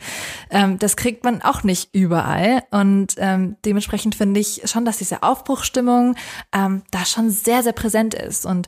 Ähm, 0.49 0.79
das 0.79 0.95
kriegt 0.97 1.23
man 1.23 1.43
auch 1.43 1.63
nicht 1.63 1.89
überall 1.93 2.63
und 2.71 3.13
ähm, 3.17 3.57
dementsprechend 3.65 4.14
finde 4.15 4.39
ich 4.39 4.61
schon, 4.65 4.85
dass 4.85 4.97
diese 4.97 5.23
Aufbruchstimmung 5.23 6.15
ähm, 6.53 6.83
da 6.91 7.05
schon 7.05 7.29
sehr, 7.29 7.63
sehr 7.63 7.73
präsent 7.73 8.13
ist. 8.13 8.45
Und 8.45 8.67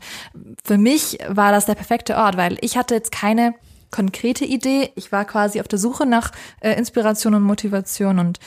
für 0.64 0.78
mich 0.78 1.20
war 1.28 1.52
das 1.52 1.66
der 1.66 1.76
perfekte 1.76 2.18
Ort, 2.18 2.38
weil 2.38 2.58
ich 2.62 2.78
hatte 2.78 2.96
jetzt 2.96 3.12
keine 3.12 3.56
konkrete 3.92 4.46
Idee. 4.46 4.92
Ich 4.96 5.12
war 5.12 5.26
quasi 5.26 5.60
auf 5.60 5.68
der 5.68 5.80
Suche 5.80 6.06
nach 6.06 6.32
äh, 6.60 6.74
Inspiration 6.74 7.34
und 7.34 7.44
Motivation 7.44 8.20
und 8.20 8.40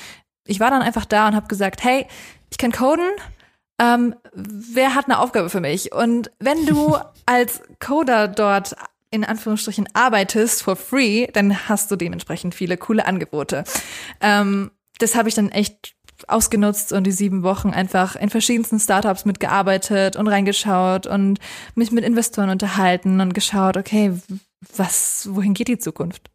ich 0.45 0.61
war 0.61 0.71
dann 0.71 0.83
einfach 0.83 1.05
da 1.05 1.29
und 1.29 1.37
habe 1.37 1.49
gesagt, 1.49 1.85
hey, 1.85 2.07
ich 2.51 2.59
kann 2.59 2.73
coden. 2.73 3.09
Ähm, 3.79 4.15
wer 4.35 4.95
hat 4.95 5.07
eine 5.07 5.19
Aufgabe 5.19 5.49
für 5.49 5.61
mich? 5.61 5.93
Und 5.93 6.31
wenn 6.39 6.67
du 6.67 6.97
als 7.27 7.63
Coder 7.79 8.29
dort 8.29 8.75
in 9.11 9.25
Anführungsstrichen 9.25 9.89
arbeitest 9.93 10.63
for 10.63 10.77
free, 10.77 11.27
dann 11.33 11.69
hast 11.69 11.91
du 11.91 11.97
dementsprechend 11.97 12.55
viele 12.55 12.77
coole 12.77 13.07
Angebote. 13.07 13.65
Ähm, 14.21 14.71
das 14.99 15.15
habe 15.15 15.29
ich 15.29 15.35
dann 15.35 15.51
echt 15.51 15.95
ausgenutzt 16.29 16.93
und 16.93 17.05
die 17.05 17.13
sieben 17.13 17.43
Wochen 17.43 17.71
einfach 17.71 18.17
in 18.17 18.31
verschiedensten 18.31 18.79
Startups 18.79 19.25
mitgearbeitet 19.25 20.17
und 20.17 20.29
reingeschaut 20.29 21.07
und 21.07 21.39
mich 21.75 21.91
mit 21.91 22.05
Investoren 22.05 22.51
unterhalten 22.51 23.21
und 23.21 23.35
geschaut, 23.35 23.77
okay, 23.77 24.13
was, 24.77 25.29
wohin 25.31 25.55
geht 25.55 25.69
die 25.69 25.79
Zukunft? 25.79 26.31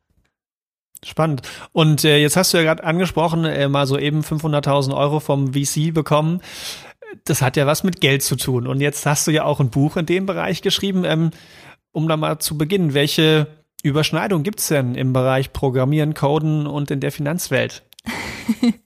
Spannend. 1.03 1.43
Und 1.71 2.03
äh, 2.03 2.17
jetzt 2.17 2.35
hast 2.35 2.53
du 2.53 2.57
ja 2.57 2.63
gerade 2.63 2.83
angesprochen, 2.83 3.45
äh, 3.45 3.67
mal 3.67 3.85
so 3.85 3.97
eben 3.97 4.21
500.000 4.21 4.95
Euro 4.95 5.19
vom 5.19 5.53
VC 5.53 5.93
bekommen. 5.93 6.41
Das 7.25 7.41
hat 7.41 7.57
ja 7.57 7.67
was 7.67 7.83
mit 7.83 8.01
Geld 8.01 8.23
zu 8.23 8.35
tun. 8.35 8.65
Und 8.65 8.81
jetzt 8.81 9.05
hast 9.05 9.27
du 9.27 9.31
ja 9.31 9.43
auch 9.43 9.59
ein 9.59 9.69
Buch 9.69 9.97
in 9.97 10.07
dem 10.07 10.25
Bereich 10.25 10.61
geschrieben. 10.63 11.03
Ähm, 11.05 11.31
um 11.95 12.09
da 12.09 12.17
mal 12.17 12.39
zu 12.39 12.57
beginnen, 12.57 12.93
welche 12.93 13.47
Überschneidung 13.81 14.43
gibt's 14.43 14.67
denn 14.67 14.95
im 14.95 15.13
Bereich 15.13 15.53
Programmieren, 15.53 16.13
Coden 16.13 16.67
und 16.67 16.91
in 16.91 16.99
der 16.99 17.11
Finanzwelt? 17.11 17.83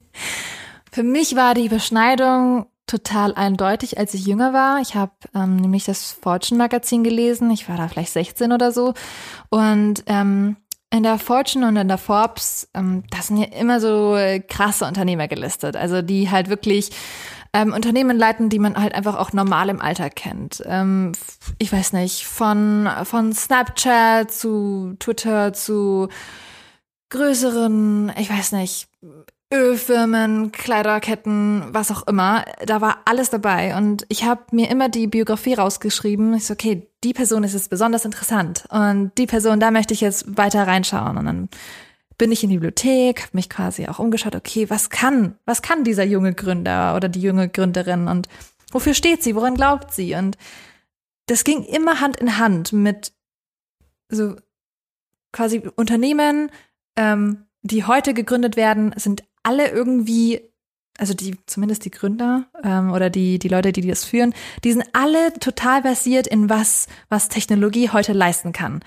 Für 0.92 1.04
mich 1.04 1.36
war 1.36 1.54
die 1.54 1.66
Überschneidung 1.66 2.66
total 2.88 3.36
eindeutig, 3.36 3.98
als 3.98 4.14
ich 4.14 4.26
jünger 4.26 4.52
war. 4.54 4.82
Ich 4.82 4.96
habe 4.96 5.12
ähm, 5.36 5.58
nämlich 5.58 5.86
das 5.86 6.12
Fortune 6.12 6.58
Magazin 6.58 7.04
gelesen. 7.04 7.52
Ich 7.52 7.70
war 7.70 7.78
da 7.78 7.88
vielleicht 7.88 8.14
16 8.14 8.52
oder 8.52 8.72
so. 8.72 8.94
Und 9.50 10.04
ähm, 10.08 10.58
in 10.92 11.04
der 11.04 11.20
Fortune 11.20 11.68
und 11.68 11.76
in 11.76 11.88
der 11.88 12.00
Forbes, 12.00 12.68
ähm, 12.74 13.04
da 13.12 13.22
sind 13.22 13.38
ja 13.38 13.46
immer 13.46 13.80
so 13.80 14.18
krasse 14.48 14.86
Unternehmer 14.86 15.28
gelistet. 15.28 15.76
Also 15.76 16.02
die 16.02 16.32
halt 16.32 16.50
wirklich 16.50 16.90
ähm, 17.54 17.74
Unternehmen 17.74 18.18
leiten, 18.18 18.50
die 18.50 18.60
man 18.60 18.76
halt 18.76 18.94
einfach 18.94 19.18
auch 19.18 19.34
normal 19.34 19.70
im 19.70 19.82
Alltag 19.82 20.16
kennt. 20.16 20.64
Ähm, 20.66 21.14
ich 21.58 21.72
weiß 21.72 21.94
nicht, 21.94 22.26
von, 22.26 22.90
von 23.04 23.34
Snapchat 23.34 24.32
zu 24.32 24.96
Twitter 25.00 25.54
zu 25.54 26.10
größeren, 27.10 28.12
ich 28.18 28.30
weiß 28.30 28.52
nicht, 28.54 28.88
Ölfirmen, 29.52 30.52
Kleiderketten, 30.52 31.64
was 31.74 31.90
auch 31.90 32.06
immer. 32.08 32.46
Da 32.66 32.82
war 32.82 33.00
alles 33.06 33.32
dabei. 33.32 33.76
Und 33.76 34.06
ich 34.10 34.24
habe 34.24 34.44
mir 34.52 34.70
immer 34.70 34.90
die 34.90 35.08
Biografie 35.08 35.56
rausgeschrieben. 35.56 36.36
Ich 36.36 36.46
so, 36.46 36.54
okay, 36.54 36.88
die 37.04 37.14
Person 37.14 37.44
ist 37.44 37.54
jetzt 37.54 37.70
besonders 37.70 38.06
interessant. 38.06 38.66
Und 38.70 39.12
die 39.18 39.26
Person, 39.26 39.60
da 39.60 39.72
möchte 39.72 39.94
ich 39.94 40.02
jetzt 40.02 40.38
weiter 40.38 40.68
reinschauen. 40.68 41.18
Und 41.18 41.26
dann 41.26 41.50
bin 42.20 42.32
ich 42.32 42.44
in 42.44 42.50
die 42.52 42.58
Bibliothek, 42.58 43.22
habe 43.24 43.32
mich 43.34 43.50
quasi 43.50 43.88
auch 43.88 43.98
umgeschaut, 43.98 44.36
okay, 44.36 44.70
was 44.70 44.92
kann, 44.92 45.36
was 45.46 45.64
kann 45.64 45.84
dieser 45.84 46.04
junge 46.04 46.36
Gründer 46.36 46.96
oder 46.96 47.10
die 47.10 47.22
junge 47.22 47.50
Gründerin 47.50 48.08
und 48.08 48.28
wofür 48.72 48.94
steht 48.94 49.24
sie, 49.24 49.36
woran 49.36 49.56
glaubt 49.56 49.94
sie? 49.94 50.14
Und 50.14 50.38
das 51.26 51.44
ging 51.44 51.64
immer 51.64 52.02
Hand 52.02 52.18
in 52.18 52.38
Hand 52.38 52.74
mit 52.74 53.14
so 54.10 54.36
quasi 55.32 55.64
Unternehmen, 55.76 56.52
ähm, 56.98 57.46
die 57.62 57.86
heute 57.86 58.14
gegründet 58.14 58.58
werden, 58.58 58.94
sind 58.98 59.24
alle 59.44 59.70
irgendwie, 59.70 60.42
also 60.98 61.14
die, 61.14 61.38
zumindest 61.46 61.86
die 61.86 61.92
Gründer 61.92 62.48
ähm, 62.64 62.92
oder 62.92 63.10
die, 63.10 63.40
die 63.40 63.48
Leute, 63.48 63.72
die 63.72 63.88
das 63.88 64.06
führen, 64.06 64.34
die 64.64 64.72
sind 64.74 64.86
alle 64.94 65.34
total 65.34 65.82
basiert 65.82 66.28
in 66.28 66.50
was, 66.50 66.88
was 67.10 67.30
Technologie 67.30 67.90
heute 67.90 68.14
leisten 68.14 68.54
kann. 68.54 68.82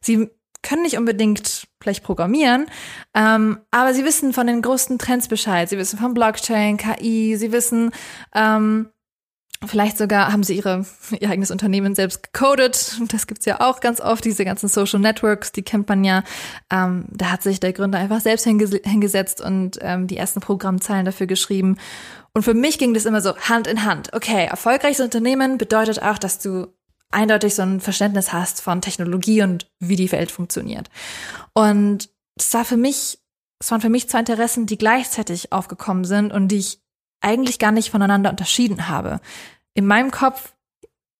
Sie 0.00 0.30
können 0.62 0.82
nicht 0.82 0.98
unbedingt 0.98 1.68
vielleicht 1.80 2.02
programmieren, 2.02 2.66
ähm, 3.14 3.60
aber 3.70 3.94
sie 3.94 4.04
wissen 4.04 4.32
von 4.32 4.46
den 4.46 4.62
größten 4.62 4.98
Trends 4.98 5.28
Bescheid. 5.28 5.68
Sie 5.68 5.78
wissen 5.78 5.98
von 5.98 6.14
Blockchain, 6.14 6.76
KI, 6.76 7.36
sie 7.36 7.52
wissen, 7.52 7.92
ähm, 8.34 8.88
Vielleicht 9.64 9.96
sogar 9.96 10.32
haben 10.32 10.42
sie 10.42 10.56
ihre, 10.56 10.84
ihr 11.20 11.30
eigenes 11.30 11.50
Unternehmen 11.50 11.94
selbst 11.94 12.22
gecodet. 12.22 12.98
Das 13.08 13.26
gibt's 13.26 13.46
ja 13.46 13.60
auch 13.60 13.80
ganz 13.80 14.00
oft, 14.00 14.24
diese 14.24 14.44
ganzen 14.44 14.68
Social 14.68 15.00
Networks, 15.00 15.52
die 15.52 15.62
kennt 15.62 15.88
man 15.88 16.04
ja. 16.04 16.24
Ähm, 16.70 17.06
da 17.10 17.30
hat 17.30 17.42
sich 17.42 17.60
der 17.60 17.72
Gründer 17.72 17.98
einfach 17.98 18.20
selbst 18.20 18.44
hingesetzt 18.44 19.40
und 19.40 19.78
ähm, 19.80 20.06
die 20.06 20.16
ersten 20.16 20.40
Programmzeilen 20.40 21.06
dafür 21.06 21.26
geschrieben. 21.26 21.76
Und 22.34 22.42
für 22.42 22.54
mich 22.54 22.78
ging 22.78 22.92
das 22.92 23.06
immer 23.06 23.22
so 23.22 23.34
Hand 23.36 23.66
in 23.66 23.84
Hand. 23.84 24.12
Okay, 24.12 24.46
erfolgreiches 24.46 25.00
Unternehmen 25.00 25.56
bedeutet 25.56 26.02
auch, 26.02 26.18
dass 26.18 26.38
du 26.38 26.66
eindeutig 27.10 27.54
so 27.54 27.62
ein 27.62 27.80
Verständnis 27.80 28.32
hast 28.32 28.60
von 28.60 28.82
Technologie 28.82 29.42
und 29.42 29.70
wie 29.80 29.96
die 29.96 30.12
Welt 30.12 30.30
funktioniert. 30.30 30.90
Und 31.54 32.10
das 32.36 32.52
war 32.52 32.64
für 32.66 32.76
mich, 32.76 33.18
es 33.58 33.70
waren 33.70 33.80
für 33.80 33.88
mich 33.88 34.08
zwei 34.08 34.18
Interessen, 34.18 34.66
die 34.66 34.76
gleichzeitig 34.76 35.52
aufgekommen 35.52 36.04
sind 36.04 36.32
und 36.32 36.48
die 36.48 36.58
ich 36.58 36.80
eigentlich 37.20 37.58
gar 37.58 37.72
nicht 37.72 37.90
voneinander 37.90 38.30
unterschieden 38.30 38.88
habe. 38.88 39.20
In 39.74 39.86
meinem 39.86 40.10
Kopf 40.10 40.52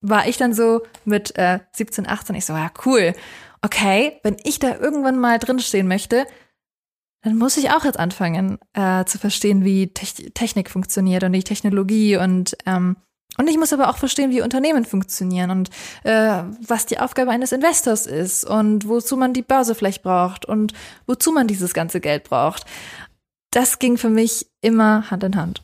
war 0.00 0.28
ich 0.28 0.36
dann 0.36 0.54
so 0.54 0.82
mit 1.04 1.36
äh, 1.36 1.60
17, 1.72 2.06
18, 2.06 2.36
ich 2.36 2.44
so, 2.44 2.52
ja, 2.52 2.70
cool. 2.84 3.14
Okay, 3.62 4.20
wenn 4.22 4.36
ich 4.44 4.58
da 4.58 4.76
irgendwann 4.76 5.18
mal 5.18 5.38
drinstehen 5.38 5.88
möchte, 5.88 6.26
dann 7.22 7.36
muss 7.36 7.56
ich 7.56 7.70
auch 7.70 7.84
jetzt 7.84 7.98
anfangen 7.98 8.58
äh, 8.74 9.04
zu 9.04 9.18
verstehen, 9.18 9.64
wie 9.64 9.88
Te 9.88 10.30
Technik 10.32 10.70
funktioniert 10.70 11.24
und 11.24 11.32
die 11.32 11.42
Technologie 11.42 12.16
und 12.16 12.56
ähm, 12.66 12.96
und 13.38 13.50
ich 13.50 13.58
muss 13.58 13.72
aber 13.72 13.90
auch 13.90 13.98
verstehen, 13.98 14.30
wie 14.30 14.40
Unternehmen 14.40 14.84
funktionieren 14.84 15.50
und 15.50 15.70
äh, 16.04 16.42
was 16.66 16.86
die 16.86 16.98
Aufgabe 16.98 17.30
eines 17.30 17.52
Investors 17.52 18.06
ist 18.06 18.44
und 18.44 18.88
wozu 18.88 19.16
man 19.16 19.34
die 19.34 19.42
Börse 19.42 19.74
vielleicht 19.74 20.02
braucht 20.02 20.46
und 20.46 20.72
wozu 21.06 21.32
man 21.32 21.46
dieses 21.46 21.74
ganze 21.74 22.00
Geld 22.00 22.24
braucht. 22.24 22.64
Das 23.50 23.78
ging 23.78 23.98
für 23.98 24.08
mich 24.08 24.46
immer 24.62 25.10
Hand 25.10 25.24
in 25.24 25.36
Hand. 25.36 25.62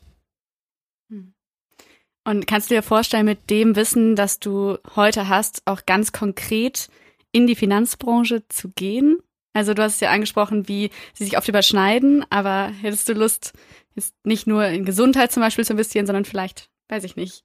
Und 2.24 2.46
kannst 2.46 2.70
du 2.70 2.74
dir 2.74 2.82
vorstellen, 2.82 3.26
mit 3.26 3.50
dem 3.50 3.74
Wissen, 3.74 4.14
das 4.14 4.38
du 4.38 4.78
heute 4.94 5.28
hast, 5.28 5.62
auch 5.64 5.86
ganz 5.86 6.12
konkret 6.12 6.88
in 7.32 7.46
die 7.46 7.56
Finanzbranche 7.56 8.46
zu 8.48 8.68
gehen? 8.70 9.18
Also 9.54 9.74
du 9.74 9.82
hast 9.82 9.94
es 9.94 10.00
ja 10.00 10.10
angesprochen, 10.10 10.68
wie 10.68 10.90
sie 11.14 11.24
sich 11.24 11.36
oft 11.36 11.48
überschneiden, 11.48 12.24
aber 12.30 12.72
hättest 12.80 13.08
du 13.08 13.12
Lust, 13.12 13.52
jetzt 13.94 14.14
nicht 14.24 14.46
nur 14.46 14.66
in 14.66 14.84
Gesundheit 14.84 15.32
zum 15.32 15.42
Beispiel 15.42 15.64
zu 15.64 15.72
investieren, 15.72 16.06
sondern 16.06 16.24
vielleicht, 16.24 16.70
weiß 16.88 17.04
ich 17.04 17.16
nicht, 17.16 17.44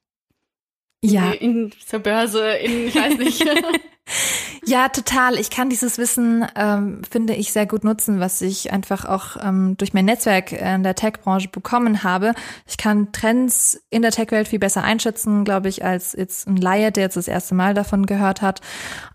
ja. 1.01 1.31
In, 1.31 1.71
zur 1.85 1.99
Börse, 1.99 2.49
in, 2.49 2.87
ich 2.87 2.95
weiß 2.95 3.17
nicht. 3.17 3.45
ja, 4.65 4.89
total. 4.89 5.37
Ich 5.37 5.49
kann 5.49 5.69
dieses 5.69 5.97
Wissen, 5.97 6.45
ähm, 6.55 7.01
finde 7.09 7.33
ich, 7.33 7.51
sehr 7.51 7.65
gut 7.65 7.83
nutzen, 7.83 8.19
was 8.19 8.41
ich 8.41 8.71
einfach 8.71 9.05
auch 9.05 9.37
ähm, 9.41 9.75
durch 9.77 9.93
mein 9.93 10.05
Netzwerk 10.05 10.51
in 10.51 10.83
der 10.83 10.95
Tech-Branche 10.95 11.49
bekommen 11.49 12.03
habe. 12.03 12.33
Ich 12.67 12.77
kann 12.77 13.11
Trends 13.11 13.81
in 13.89 14.01
der 14.01 14.11
Tech-Welt 14.11 14.47
viel 14.47 14.59
besser 14.59 14.83
einschätzen, 14.83 15.43
glaube 15.43 15.69
ich, 15.69 15.83
als 15.83 16.13
jetzt 16.13 16.47
ein 16.47 16.57
Laie, 16.57 16.91
der 16.91 17.03
jetzt 17.03 17.17
das 17.17 17.27
erste 17.27 17.55
Mal 17.55 17.73
davon 17.73 18.05
gehört 18.05 18.41
hat. 18.41 18.61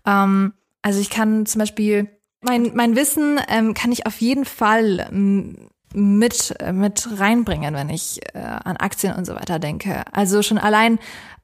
Ähm, 0.05 0.53
also 0.81 0.99
ich 0.99 1.09
kann 1.09 1.45
zum 1.45 1.59
Beispiel 1.59 2.09
mein, 2.41 2.71
mein 2.75 2.95
Wissen 2.95 3.39
ähm, 3.47 3.73
kann 3.73 3.91
ich 3.91 4.05
auf 4.05 4.19
jeden 4.19 4.43
Fall 4.43 5.07
mit, 5.93 6.53
mit 6.73 7.19
reinbringen, 7.19 7.73
wenn 7.73 7.89
ich 7.89 8.19
äh, 8.33 8.39
an 8.39 8.75
Aktien 8.77 9.15
und 9.15 9.25
so 9.25 9.33
weiter 9.33 9.59
denke. 9.59 10.03
Also 10.11 10.41
schon 10.41 10.57
allein 10.57 10.99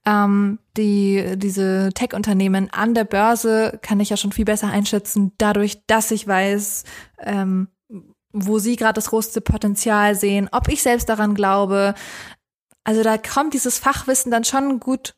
ähm, 0.06 0.60
die, 0.78 1.34
diese 1.36 1.90
Tech-Unternehmen 1.94 2.70
an 2.72 2.94
der 2.94 3.04
Börse 3.04 3.80
kann 3.82 4.00
ich 4.00 4.10
ja 4.10 4.18
schon 4.18 4.32
viel 4.32 4.46
besser 4.46 4.70
einschätzen, 4.70 5.34
dadurch, 5.38 5.86
dass 5.88 6.12
ich 6.12 6.28
weiß, 6.28 6.84
ähm, 7.20 7.68
wo 8.32 8.60
sie 8.60 8.76
gerade 8.76 8.94
das 8.94 9.10
größte 9.10 9.42
Potenzial 9.42 10.16
sehen, 10.16 10.50
ob 10.52 10.68
ich 10.68 10.82
selbst 10.82 11.10
daran 11.10 11.34
glaube. 11.34 11.96
Also 12.84 13.04
da 13.04 13.18
kommt 13.18 13.54
dieses 13.54 13.80
Fachwissen 13.80 14.32
dann 14.32 14.44
schon 14.44 14.80
gut, 14.80 15.16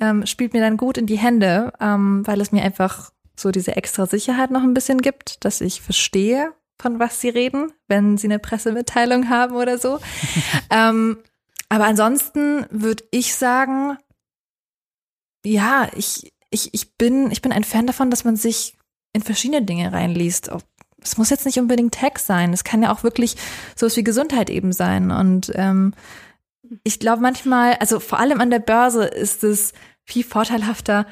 ähm, 0.00 0.24
spielt 0.26 0.52
mir 0.52 0.60
dann 0.60 0.76
gut 0.76 0.96
in 0.96 1.06
die 1.06 1.18
Hände, 1.18 1.72
ähm, 1.80 2.26
weil 2.26 2.40
es 2.40 2.52
mir 2.52 2.62
einfach 2.62 3.12
so 3.36 3.50
diese 3.50 3.76
extra 3.76 4.06
Sicherheit 4.06 4.50
noch 4.50 4.62
ein 4.62 4.74
bisschen 4.74 5.00
gibt, 5.00 5.44
dass 5.44 5.60
ich 5.60 5.80
verstehe, 5.80 6.52
von 6.80 6.98
was 6.98 7.20
sie 7.20 7.28
reden, 7.28 7.72
wenn 7.88 8.16
sie 8.16 8.28
eine 8.28 8.38
Pressemitteilung 8.38 9.28
haben 9.28 9.56
oder 9.56 9.78
so. 9.78 10.00
ähm, 10.70 11.18
aber 11.68 11.84
ansonsten 11.86 12.66
würde 12.70 13.04
ich 13.10 13.34
sagen, 13.34 13.98
ja, 15.44 15.88
ich, 15.94 16.32
ich, 16.50 16.72
ich 16.72 16.96
bin, 16.96 17.30
ich 17.30 17.42
bin 17.42 17.52
ein 17.52 17.64
Fan 17.64 17.86
davon, 17.86 18.10
dass 18.10 18.24
man 18.24 18.36
sich 18.36 18.76
in 19.12 19.22
verschiedene 19.22 19.62
Dinge 19.62 19.92
reinliest. 19.92 20.50
Es 21.02 21.16
muss 21.18 21.30
jetzt 21.30 21.46
nicht 21.46 21.58
unbedingt 21.58 21.94
Tech 21.94 22.18
sein. 22.18 22.52
Es 22.52 22.64
kann 22.64 22.82
ja 22.82 22.92
auch 22.92 23.02
wirklich 23.02 23.36
sowas 23.76 23.96
wie 23.96 24.04
Gesundheit 24.04 24.50
eben 24.50 24.72
sein. 24.72 25.10
Und 25.10 25.52
ähm, 25.54 25.94
ich 26.82 26.98
glaube 26.98 27.22
manchmal, 27.22 27.74
also 27.74 28.00
vor 28.00 28.18
allem 28.18 28.40
an 28.40 28.50
der 28.50 28.58
Börse 28.58 29.04
ist 29.04 29.44
es 29.44 29.72
viel 30.04 30.24
vorteilhafter, 30.24 31.06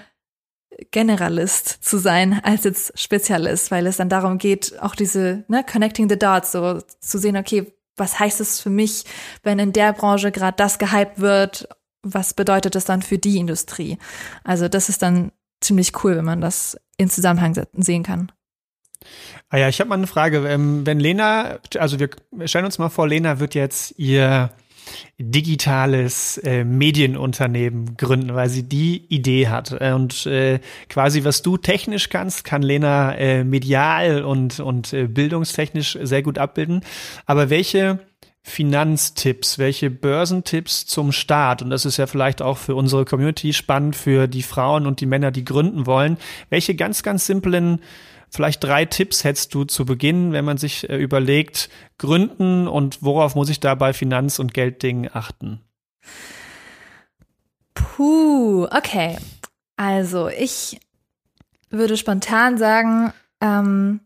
Generalist 0.91 1.85
zu 1.85 1.99
sein 1.99 2.41
als 2.43 2.65
jetzt 2.65 2.99
Spezialist, 2.99 3.71
weil 3.71 3.87
es 3.87 3.99
dann 3.99 4.09
darum 4.09 4.39
geht, 4.39 4.81
auch 4.81 4.95
diese 4.95 5.45
ne, 5.49 5.65
Connecting 5.65 6.09
the 6.09 6.19
Dots, 6.19 6.53
so 6.53 6.81
zu 7.01 7.19
sehen, 7.19 7.37
okay, 7.37 7.73
was 7.97 8.19
heißt 8.19 8.41
es 8.41 8.61
für 8.61 8.71
mich, 8.71 9.05
wenn 9.43 9.59
in 9.59 9.73
der 9.73 9.93
Branche 9.93 10.33
gerade 10.33 10.57
das 10.57 10.79
gehypt 10.79 11.21
wird 11.21 11.69
was 12.03 12.35
bedeutet 12.35 12.75
das 12.75 12.85
dann 12.85 13.03
für 13.03 13.19
die 13.19 13.39
Industrie? 13.39 13.99
Also 14.45 14.69
das 14.69 14.89
ist 14.89 15.03
dann 15.03 15.33
ziemlich 15.61 16.05
cool, 16.05 16.17
wenn 16.17 16.25
man 16.25 16.41
das 16.41 16.77
in 16.97 17.09
Zusammenhang 17.09 17.55
sehen 17.75 18.03
kann. 18.03 18.33
Ah 19.49 19.59
ja, 19.59 19.69
ich 19.69 19.81
habe 19.81 19.89
mal 19.89 19.97
eine 19.97 20.07
Frage. 20.07 20.47
Ähm, 20.49 20.87
wenn 20.87 21.01
Lena, 21.01 21.59
also 21.79 21.99
wir 21.99 22.11
stellen 22.47 22.65
uns 22.65 22.79
mal 22.79 22.89
vor, 22.89 23.09
Lena 23.09 23.41
wird 23.41 23.55
jetzt 23.55 23.95
ihr 23.99 24.51
digitales 25.19 26.39
äh, 26.39 26.65
Medienunternehmen 26.65 27.97
gründen, 27.97 28.35
weil 28.35 28.49
sie 28.49 28.65
die 28.65 29.07
Idee 29.09 29.49
hat. 29.49 29.73
Äh, 29.81 29.93
und 29.93 30.27
äh, 30.27 30.61
quasi, 30.89 31.25
was 31.25 31.43
du 31.43 31.57
technisch 31.57 32.09
kannst, 32.09 32.45
kann 32.45 32.63
Lena 32.63 33.15
äh, 33.17 33.45
medial 33.45 34.25
und, 34.25 34.61
und 34.61 34.93
äh, 34.93 35.07
bildungstechnisch 35.07 35.99
sehr 36.03 36.23
gut 36.23 36.39
abbilden. 36.39 36.83
Aber 37.27 37.51
welche 37.51 38.01
Finanztipps, 38.45 39.59
welche 39.59 39.89
Börsentipps 39.91 40.87
zum 40.87 41.13
Start, 41.13 41.63
und 41.63 41.71
das 41.71 41.85
ist 41.85 41.97
ja 41.97 42.07
vielleicht 42.07 42.43
auch 42.43 42.59
für 42.59 42.75
unsere 42.75 43.05
Community 43.05 43.53
spannend, 43.53 43.95
für 43.95 44.27
die 44.27 44.43
Frauen 44.43 44.87
und 44.87 45.01
die 45.01 45.07
Männer, 45.07 45.31
die 45.31 45.45
gründen 45.45 45.87
wollen, 45.87 46.19
welche 46.51 46.75
ganz, 46.75 47.03
ganz 47.03 47.25
simplen, 47.27 47.81
vielleicht 48.31 48.65
drei 48.65 48.85
Tipps 48.85 49.23
hättest 49.23 49.55
du 49.55 49.65
zu 49.65 49.85
Beginn, 49.85 50.33
wenn 50.33 50.45
man 50.45 50.59
sich 50.59 50.89
äh, 50.91 50.97
überlegt, 50.97 51.69
gründen 51.99 52.67
und 52.67 53.03
worauf 53.03 53.37
muss 53.37 53.49
ich 53.49 53.61
da 53.61 53.77
bei 53.77 53.93
Finanz- 53.93 54.41
und 54.41 54.55
Gelddingen 54.55 55.09
achten? 55.13 55.61
Puh, 57.75 58.65
okay. 58.65 59.19
Also 59.77 60.29
ich 60.29 60.81
würde 61.71 61.97
spontan 61.97 62.59
sagen, 62.59 63.13
ähm, 63.41 64.01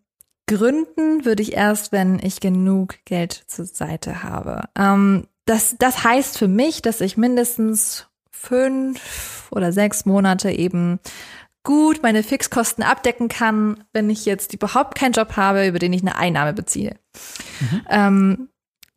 Gründen 0.46 1.24
würde 1.24 1.42
ich 1.42 1.54
erst, 1.54 1.92
wenn 1.92 2.18
ich 2.20 2.40
genug 2.40 2.96
Geld 3.04 3.32
zur 3.46 3.64
Seite 3.64 4.22
habe. 4.22 4.62
Ähm, 4.78 5.26
das, 5.44 5.76
das 5.78 6.04
heißt 6.04 6.38
für 6.38 6.48
mich, 6.48 6.82
dass 6.82 7.00
ich 7.00 7.16
mindestens 7.16 8.06
fünf 8.30 9.48
oder 9.50 9.72
sechs 9.72 10.04
Monate 10.04 10.50
eben 10.50 11.00
gut 11.64 12.02
meine 12.02 12.22
Fixkosten 12.22 12.84
abdecken 12.84 13.28
kann, 13.28 13.84
wenn 13.92 14.08
ich 14.08 14.24
jetzt 14.24 14.54
überhaupt 14.54 14.96
keinen 14.96 15.12
Job 15.12 15.36
habe, 15.36 15.66
über 15.66 15.80
den 15.80 15.92
ich 15.92 16.02
eine 16.02 16.16
Einnahme 16.16 16.52
beziehe. 16.52 16.96
Mhm. 17.60 17.80
Ähm, 17.90 18.48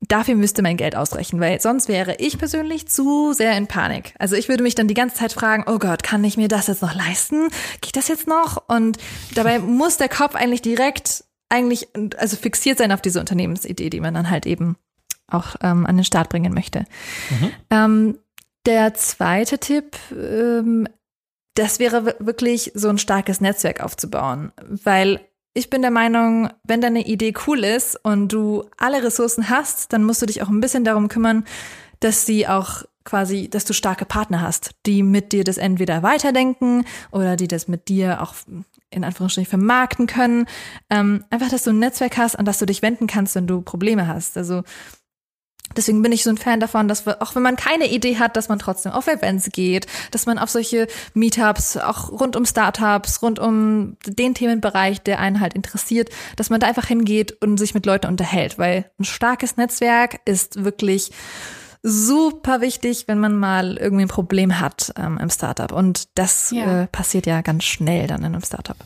dafür 0.02 0.36
müsste 0.36 0.62
mein 0.62 0.78
Geld 0.78 0.96
ausreichen, 0.96 1.40
weil 1.40 1.60
sonst 1.62 1.88
wäre 1.88 2.16
ich 2.20 2.38
persönlich 2.38 2.88
zu 2.88 3.34
sehr 3.34 3.58
in 3.58 3.66
Panik. 3.66 4.14
Also 4.20 4.36
ich 4.36 4.50
würde 4.50 4.62
mich 4.62 4.76
dann 4.76 4.88
die 4.88 4.94
ganze 4.94 5.16
Zeit 5.16 5.34
fragen, 5.34 5.64
oh 5.68 5.80
Gott, 5.80 6.04
kann 6.04 6.24
ich 6.24 6.38
mir 6.38 6.48
das 6.48 6.68
jetzt 6.68 6.84
noch 6.84 6.94
leisten? 6.94 7.50
Geht 7.82 7.96
das 7.96 8.08
jetzt 8.08 8.28
noch? 8.28 8.64
Und 8.68 9.00
dabei 9.34 9.58
muss 9.58 9.98
der 9.98 10.10
Kopf 10.10 10.36
eigentlich 10.36 10.62
direkt 10.62 11.24
eigentlich, 11.50 11.90
also 12.18 12.38
fixiert 12.38 12.78
sein 12.78 12.92
auf 12.92 13.02
diese 13.02 13.20
Unternehmensidee, 13.20 13.90
die 13.90 14.00
man 14.00 14.14
dann 14.14 14.30
halt 14.30 14.46
eben 14.46 14.78
auch 15.28 15.56
ähm, 15.62 15.86
an 15.86 15.98
den 15.98 16.06
Start 16.06 16.30
bringen 16.30 16.54
möchte. 16.54 16.86
Mhm. 17.30 17.52
Ähm, 17.70 18.18
der 18.66 18.94
zweite 18.94 19.58
Tipp, 19.58 19.98
ähm, 20.12 20.88
das 21.56 21.80
wäre 21.80 22.16
wirklich 22.20 22.72
so 22.76 22.90
ein 22.90 22.98
starkes 22.98 23.42
Netzwerk 23.42 23.82
aufzubauen, 23.82 24.52
weil 24.68 25.20
ich 25.54 25.70
bin 25.70 25.82
der 25.82 25.92
Meinung, 25.92 26.50
wenn 26.64 26.82
deine 26.82 27.06
Idee 27.06 27.34
cool 27.48 27.64
ist 27.64 27.96
und 28.04 28.32
du 28.32 28.66
alle 28.78 29.04
Ressourcen 29.04 29.50
hast, 29.50 29.92
dann 29.92 30.04
musst 30.04 30.22
du 30.22 30.26
dich 30.26 30.42
auch 30.42 30.50
ein 30.50 30.62
bisschen 30.62 30.84
darum 30.84 31.08
kümmern, 31.08 31.44
dass 32.00 32.26
sie 32.26 32.48
auch 32.48 32.84
quasi, 33.04 33.50
dass 33.50 33.66
du 33.66 33.74
starke 33.74 34.06
Partner 34.06 34.42
hast, 34.42 34.72
die 34.86 35.02
mit 35.04 35.32
dir 35.34 35.44
das 35.44 35.58
entweder 35.58 36.04
weiterdenken 36.04 36.86
oder 37.12 37.36
die 37.36 37.48
das 37.48 37.68
mit 37.68 37.88
dir 37.88 38.22
auch 38.22 38.36
in 38.92 39.04
Anführungsstrichen 39.04 39.50
vermarkten 39.50 40.08
können. 40.08 40.46
Ähm, 40.90 41.24
einfach, 41.30 41.50
dass 41.50 41.64
du 41.64 41.72
ein 41.72 41.80
Netzwerk 41.80 42.18
hast, 42.18 42.36
an 42.38 42.46
das 42.46 42.60
du 42.60 42.66
dich 42.66 42.82
wenden 42.82 43.08
kannst, 43.08 43.36
wenn 43.36 43.48
du 43.48 43.62
Probleme 43.62 44.08
hast. 44.08 44.38
Also 44.38 44.64
Deswegen 45.78 46.02
bin 46.02 46.12
ich 46.12 46.24
so 46.24 46.30
ein 46.32 46.38
Fan 46.38 46.60
davon, 46.60 46.88
dass 46.88 47.06
wir, 47.06 47.22
auch 47.22 47.36
wenn 47.36 47.44
man 47.44 47.56
keine 47.56 47.90
Idee 47.90 48.18
hat, 48.18 48.36
dass 48.36 48.50
man 48.50 48.60
trotzdem 48.60 48.92
auf 48.92 49.08
Events 49.08 49.50
geht, 49.52 49.86
dass 50.12 50.26
man 50.26 50.40
auf 50.40 50.50
solche 50.50 50.88
Meetups, 51.14 51.78
auch 51.78 52.12
rund 52.12 52.36
um 52.36 52.46
Startups, 52.46 53.22
rund 53.22 53.40
um 53.40 53.98
den 54.06 54.34
Themenbereich, 54.34 55.02
der 55.02 55.20
einen 55.20 55.40
halt 55.40 55.54
interessiert, 55.54 56.10
dass 56.36 56.50
man 56.50 56.60
da 56.60 56.68
einfach 56.68 56.88
hingeht 56.88 57.38
und 57.42 57.58
sich 57.58 57.74
mit 57.74 57.86
Leuten 57.86 58.08
unterhält, 58.08 58.58
weil 58.58 58.90
ein 59.00 59.04
starkes 59.04 59.58
Netzwerk 59.58 60.22
ist 60.26 60.64
wirklich 60.64 61.12
super 61.82 62.62
wichtig, 62.62 63.06
wenn 63.08 63.20
man 63.20 63.36
mal 63.36 63.78
irgendwie 63.78 64.06
ein 64.06 64.10
Problem 64.10 64.60
hat 64.60 64.94
ähm, 64.98 65.18
im 65.18 65.30
Startup. 65.30 65.72
Und 65.72 66.08
das 66.16 66.52
ja. 66.52 66.84
äh, 66.84 66.88
passiert 66.88 67.26
ja 67.26 67.42
ganz 67.42 67.64
schnell 67.64 68.08
dann 68.08 68.20
in 68.20 68.34
einem 68.34 68.44
Startup. 68.44 68.78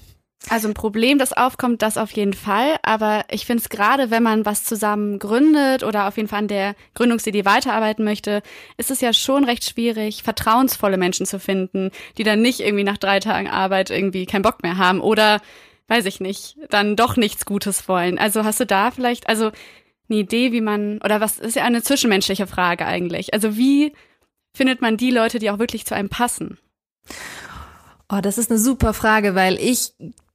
Also 0.50 0.68
ein 0.68 0.74
Problem, 0.74 1.20
das 1.20 1.32
aufkommt, 1.32 1.82
das 1.82 1.98
auf 1.98 2.12
jeden 2.12 2.34
Fall. 2.34 2.76
Aber 2.84 3.24
ich 3.32 3.46
finde 3.46 3.62
es 3.62 3.70
gerade, 3.70 4.12
wenn 4.12 4.24
man 4.24 4.46
was 4.46 4.66
zusammen 4.66 5.18
gründet 5.18 5.84
oder 5.84 6.08
auf 6.08 6.18
jeden 6.18 6.28
Fall 6.28 6.40
an 6.40 6.48
der 6.48 6.76
Gründungsidee 6.96 7.46
weiterarbeiten 7.46 8.04
möchte, 8.04 8.44
ist 8.78 8.92
es 8.92 9.00
ja 9.00 9.14
schon 9.14 9.46
recht 9.46 9.64
schwierig, 9.64 10.24
vertrauensvolle 10.24 10.98
Menschen 10.98 11.26
zu 11.26 11.40
finden, 11.40 11.92
die 12.18 12.24
dann 12.24 12.42
nicht 12.42 12.60
irgendwie 12.60 12.84
nach 12.84 12.98
drei 12.98 13.20
Tagen 13.20 13.48
Arbeit 13.48 13.90
irgendwie 13.90 14.26
keinen 14.26 14.42
Bock 14.42 14.64
mehr 14.64 14.78
haben 14.78 15.00
oder 15.00 15.40
weiß 15.88 16.06
ich 16.06 16.20
nicht, 16.20 16.58
dann 16.70 16.96
doch 16.96 17.18
nichts 17.18 17.46
Gutes 17.46 17.88
wollen. 17.88 18.18
Also 18.18 18.44
hast 18.44 18.60
du 18.60 18.66
da 18.66 18.92
vielleicht, 18.92 19.30
also 19.30 19.52
eine 20.14 20.22
Idee, 20.22 20.52
wie 20.52 20.62
man, 20.62 21.00
oder 21.04 21.20
was 21.22 21.40
ist 21.40 21.56
ja 21.56 21.64
eine 21.64 21.82
zwischenmenschliche 21.82 22.48
Frage 22.48 22.86
eigentlich? 22.86 23.34
Also 23.34 23.58
wie 23.58 23.94
findet 24.56 24.82
man 24.82 24.98
die 24.98 25.12
Leute, 25.12 25.40
die 25.40 25.50
auch 25.50 25.60
wirklich 25.60 25.86
zu 25.86 25.96
einem 25.96 26.10
passen? 26.10 26.58
Oh, 28.10 28.20
das 28.22 28.38
ist 28.38 28.52
eine 28.52 28.60
super 28.60 28.94
Frage, 28.94 29.36
weil 29.36 29.60
ich 29.60 29.94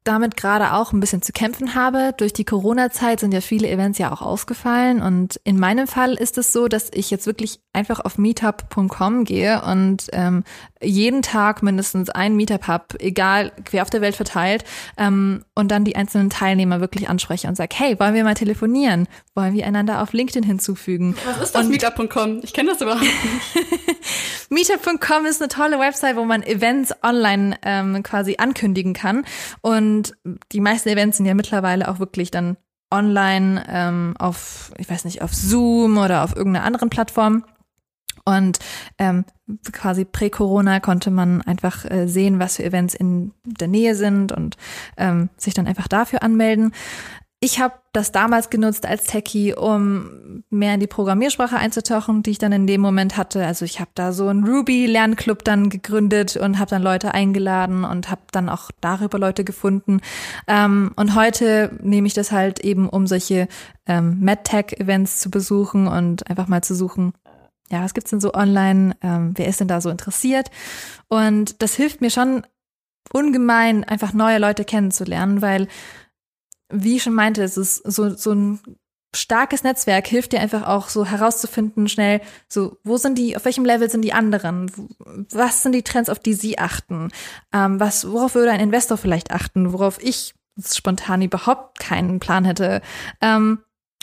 damit 0.08 0.36
gerade 0.36 0.72
auch 0.72 0.92
ein 0.92 1.00
bisschen 1.00 1.22
zu 1.22 1.32
kämpfen 1.32 1.74
habe. 1.74 2.14
Durch 2.16 2.32
die 2.32 2.44
Corona-Zeit 2.44 3.20
sind 3.20 3.32
ja 3.32 3.40
viele 3.40 3.68
Events 3.68 3.98
ja 3.98 4.10
auch 4.10 4.22
ausgefallen 4.22 5.02
und 5.02 5.38
in 5.44 5.58
meinem 5.58 5.86
Fall 5.86 6.14
ist 6.14 6.38
es 6.38 6.52
so, 6.52 6.66
dass 6.66 6.90
ich 6.92 7.10
jetzt 7.10 7.26
wirklich 7.26 7.60
einfach 7.72 8.00
auf 8.00 8.16
meetup.com 8.18 9.24
gehe 9.24 9.62
und 9.62 10.06
ähm, 10.12 10.44
jeden 10.82 11.22
Tag 11.22 11.62
mindestens 11.62 12.08
ein 12.10 12.36
Meetup 12.36 12.66
habe, 12.66 13.00
egal 13.00 13.52
quer 13.64 13.82
auf 13.82 13.90
der 13.90 14.00
Welt 14.00 14.16
verteilt, 14.16 14.64
ähm, 14.96 15.44
und 15.54 15.70
dann 15.70 15.84
die 15.84 15.96
einzelnen 15.96 16.30
Teilnehmer 16.30 16.80
wirklich 16.80 17.08
anspreche 17.08 17.48
und 17.48 17.56
sage, 17.56 17.74
hey, 17.76 17.98
wollen 17.98 18.14
wir 18.14 18.24
mal 18.24 18.34
telefonieren? 18.34 19.08
Wollen 19.34 19.54
wir 19.54 19.66
einander 19.66 20.02
auf 20.02 20.12
LinkedIn 20.12 20.44
hinzufügen? 20.44 21.16
Was 21.26 21.42
ist 21.42 21.54
das 21.54 21.68
Meetup.com? 21.68 22.40
Ich 22.42 22.52
kenne 22.52 22.70
das 22.70 22.80
überhaupt 22.80 23.02
nicht. 23.02 23.66
Meetup.com 24.50 25.26
ist 25.26 25.42
eine 25.42 25.48
tolle 25.48 25.78
Website, 25.78 26.16
wo 26.16 26.24
man 26.24 26.42
Events 26.42 26.94
online 27.02 27.56
ähm, 27.62 28.02
quasi 28.02 28.36
ankündigen 28.38 28.94
kann. 28.94 29.24
Und 29.60 29.97
die 30.52 30.60
meisten 30.60 30.88
Events 30.88 31.16
sind 31.16 31.26
ja 31.26 31.34
mittlerweile 31.34 31.88
auch 31.88 31.98
wirklich 31.98 32.30
dann 32.30 32.56
online 32.90 33.64
ähm, 33.68 34.14
auf, 34.18 34.72
ich 34.78 34.88
weiß 34.88 35.04
nicht, 35.04 35.22
auf 35.22 35.34
Zoom 35.34 35.98
oder 35.98 36.24
auf 36.24 36.34
irgendeiner 36.34 36.64
anderen 36.64 36.90
Plattform. 36.90 37.44
Und 38.24 38.58
ähm, 38.98 39.24
quasi 39.72 40.04
prä-Corona 40.04 40.80
konnte 40.80 41.10
man 41.10 41.40
einfach 41.42 41.90
äh, 41.90 42.06
sehen, 42.06 42.38
was 42.38 42.56
für 42.56 42.64
Events 42.64 42.94
in 42.94 43.32
der 43.44 43.68
Nähe 43.68 43.94
sind 43.94 44.32
und 44.32 44.56
ähm, 44.98 45.30
sich 45.38 45.54
dann 45.54 45.66
einfach 45.66 45.88
dafür 45.88 46.22
anmelden. 46.22 46.72
Ich 47.40 47.60
habe 47.60 47.74
das 47.92 48.10
damals 48.10 48.50
genutzt 48.50 48.84
als 48.84 49.04
Techie, 49.04 49.54
um 49.54 50.42
mehr 50.50 50.74
in 50.74 50.80
die 50.80 50.88
Programmiersprache 50.88 51.56
einzutauchen, 51.56 52.24
die 52.24 52.32
ich 52.32 52.38
dann 52.38 52.50
in 52.50 52.66
dem 52.66 52.80
Moment 52.80 53.16
hatte. 53.16 53.46
Also 53.46 53.64
ich 53.64 53.78
habe 53.78 53.90
da 53.94 54.12
so 54.12 54.26
einen 54.26 54.44
Ruby-Lernclub 54.44 55.44
dann 55.44 55.70
gegründet 55.70 56.36
und 56.36 56.58
habe 56.58 56.70
dann 56.70 56.82
Leute 56.82 57.14
eingeladen 57.14 57.84
und 57.84 58.10
habe 58.10 58.22
dann 58.32 58.48
auch 58.48 58.72
darüber 58.80 59.20
Leute 59.20 59.44
gefunden. 59.44 60.00
Ähm, 60.48 60.90
und 60.96 61.14
heute 61.14 61.70
nehme 61.80 62.08
ich 62.08 62.14
das 62.14 62.32
halt 62.32 62.58
eben, 62.58 62.88
um 62.88 63.06
solche 63.06 63.46
ähm, 63.86 64.18
MedTech-Events 64.18 65.20
zu 65.20 65.30
besuchen 65.30 65.86
und 65.86 66.28
einfach 66.28 66.48
mal 66.48 66.64
zu 66.64 66.74
suchen, 66.74 67.12
ja, 67.70 67.84
was 67.84 67.94
gibt's 67.94 68.10
denn 68.10 68.20
so 68.20 68.34
online? 68.34 68.96
Ähm, 69.00 69.34
wer 69.36 69.46
ist 69.46 69.60
denn 69.60 69.68
da 69.68 69.80
so 69.80 69.90
interessiert? 69.90 70.50
Und 71.06 71.62
das 71.62 71.74
hilft 71.74 72.00
mir 72.00 72.10
schon 72.10 72.44
ungemein, 73.12 73.84
einfach 73.84 74.12
neue 74.12 74.38
Leute 74.38 74.64
kennenzulernen, 74.64 75.40
weil 75.40 75.68
wie 76.70 76.96
ich 76.96 77.02
schon 77.02 77.14
meinte, 77.14 77.42
es 77.42 77.56
ist 77.56 77.76
so, 77.76 78.14
so 78.14 78.32
ein 78.32 78.60
starkes 79.16 79.62
Netzwerk 79.64 80.06
hilft 80.06 80.32
dir 80.32 80.40
einfach 80.40 80.66
auch 80.66 80.88
so 80.90 81.06
herauszufinden, 81.06 81.88
schnell, 81.88 82.20
so, 82.48 82.76
wo 82.84 82.98
sind 82.98 83.16
die, 83.16 83.36
auf 83.36 83.44
welchem 83.46 83.64
Level 83.64 83.88
sind 83.88 84.02
die 84.02 84.12
anderen? 84.12 84.70
Was 85.32 85.62
sind 85.62 85.72
die 85.72 85.82
Trends, 85.82 86.10
auf 86.10 86.18
die 86.18 86.34
sie 86.34 86.58
achten? 86.58 87.10
Ähm, 87.52 87.80
was, 87.80 88.10
worauf 88.10 88.34
würde 88.34 88.50
ein 88.52 88.60
Investor 88.60 88.98
vielleicht 88.98 89.30
achten? 89.30 89.72
Worauf 89.72 90.02
ich 90.02 90.34
spontan 90.62 91.22
überhaupt 91.22 91.78
keinen 91.78 92.20
Plan 92.20 92.44
hätte? 92.44 92.82
Ähm, 93.20 93.60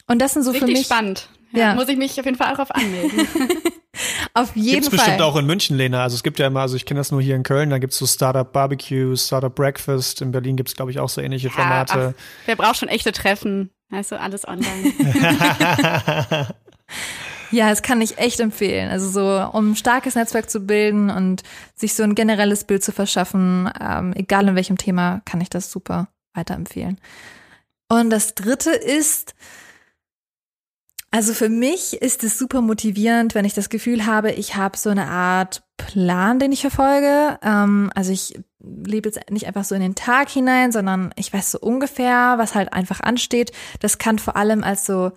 und 0.07 0.19
das 0.21 0.33
sind 0.33 0.43
so 0.43 0.51
Richtig 0.51 0.67
für 0.69 0.73
mich. 0.73 0.85
spannend. 0.85 1.29
Ja, 1.51 1.59
Ja. 1.59 1.75
Muss 1.75 1.87
ich 1.87 1.97
mich 1.97 2.19
auf 2.19 2.25
jeden 2.25 2.37
Fall 2.37 2.47
auch 2.51 2.57
darauf 2.57 2.71
anmelden. 2.71 3.27
Auf 4.33 4.55
jeden 4.55 4.81
Gibt's 4.81 4.89
Fall. 4.89 4.97
bestimmt 4.97 5.21
auch 5.21 5.35
in 5.35 5.45
München, 5.45 5.77
Lena. 5.77 6.03
Also 6.03 6.15
es 6.15 6.23
gibt 6.23 6.39
ja 6.39 6.47
immer, 6.47 6.61
also 6.61 6.75
ich 6.75 6.85
kenne 6.85 6.99
das 6.99 7.11
nur 7.11 7.21
hier 7.21 7.35
in 7.35 7.43
Köln, 7.43 7.69
da 7.69 7.77
gibt's 7.77 7.97
so 7.97 8.05
Startup 8.05 8.51
Barbecue, 8.51 9.15
Startup 9.15 9.53
Breakfast. 9.53 10.21
In 10.21 10.31
Berlin 10.31 10.55
gibt's 10.55 10.75
glaube 10.75 10.91
ich, 10.91 10.99
auch 10.99 11.09
so 11.09 11.21
ähnliche 11.21 11.49
Formate. 11.49 12.15
ach, 12.15 12.21
wer 12.45 12.55
braucht 12.55 12.77
schon 12.77 12.89
echte 12.89 13.11
Treffen? 13.11 13.69
Also 13.91 14.15
alles 14.15 14.47
online. 14.47 14.93
Ja, 17.51 17.69
das 17.69 17.81
kann 17.81 18.01
ich 18.01 18.17
echt 18.17 18.39
empfehlen. 18.39 18.89
Also 18.89 19.09
so, 19.09 19.49
um 19.53 19.71
ein 19.71 19.75
starkes 19.75 20.15
Netzwerk 20.15 20.49
zu 20.49 20.61
bilden 20.61 21.09
und 21.09 21.43
sich 21.75 21.93
so 21.93 22.03
ein 22.03 22.15
generelles 22.15 22.63
Bild 22.63 22.83
zu 22.83 22.91
verschaffen, 22.91 23.71
ähm, 23.79 24.13
egal 24.15 24.47
in 24.47 24.55
welchem 24.55 24.77
Thema, 24.77 25.21
kann 25.25 25.41
ich 25.41 25.49
das 25.49 25.71
super 25.71 26.09
weiterempfehlen. 26.33 26.99
Und 27.87 28.09
das 28.09 28.35
dritte 28.35 28.71
ist, 28.71 29.35
also 31.11 31.33
für 31.33 31.49
mich 31.49 32.01
ist 32.01 32.23
es 32.23 32.37
super 32.37 32.61
motivierend, 32.61 33.35
wenn 33.35 33.45
ich 33.45 33.53
das 33.53 33.69
Gefühl 33.69 34.05
habe, 34.05 34.31
ich 34.31 34.55
habe 34.55 34.77
so 34.77 34.89
eine 34.89 35.07
Art 35.07 35.63
Plan, 35.77 36.39
den 36.39 36.51
ich 36.51 36.61
verfolge. 36.61 37.39
Ähm, 37.41 37.91
also 37.95 38.11
ich 38.11 38.39
lebe 38.59 39.09
jetzt 39.09 39.29
nicht 39.29 39.47
einfach 39.47 39.63
so 39.63 39.75
in 39.75 39.81
den 39.81 39.95
Tag 39.95 40.29
hinein, 40.29 40.71
sondern 40.71 41.13
ich 41.15 41.31
weiß 41.31 41.51
so 41.51 41.59
ungefähr, 41.59 42.35
was 42.37 42.55
halt 42.55 42.73
einfach 42.73 43.01
ansteht. 43.01 43.51
Das 43.79 43.97
kann 43.97 44.19
vor 44.19 44.35
allem 44.35 44.63
als 44.63 44.85
so 44.85 45.11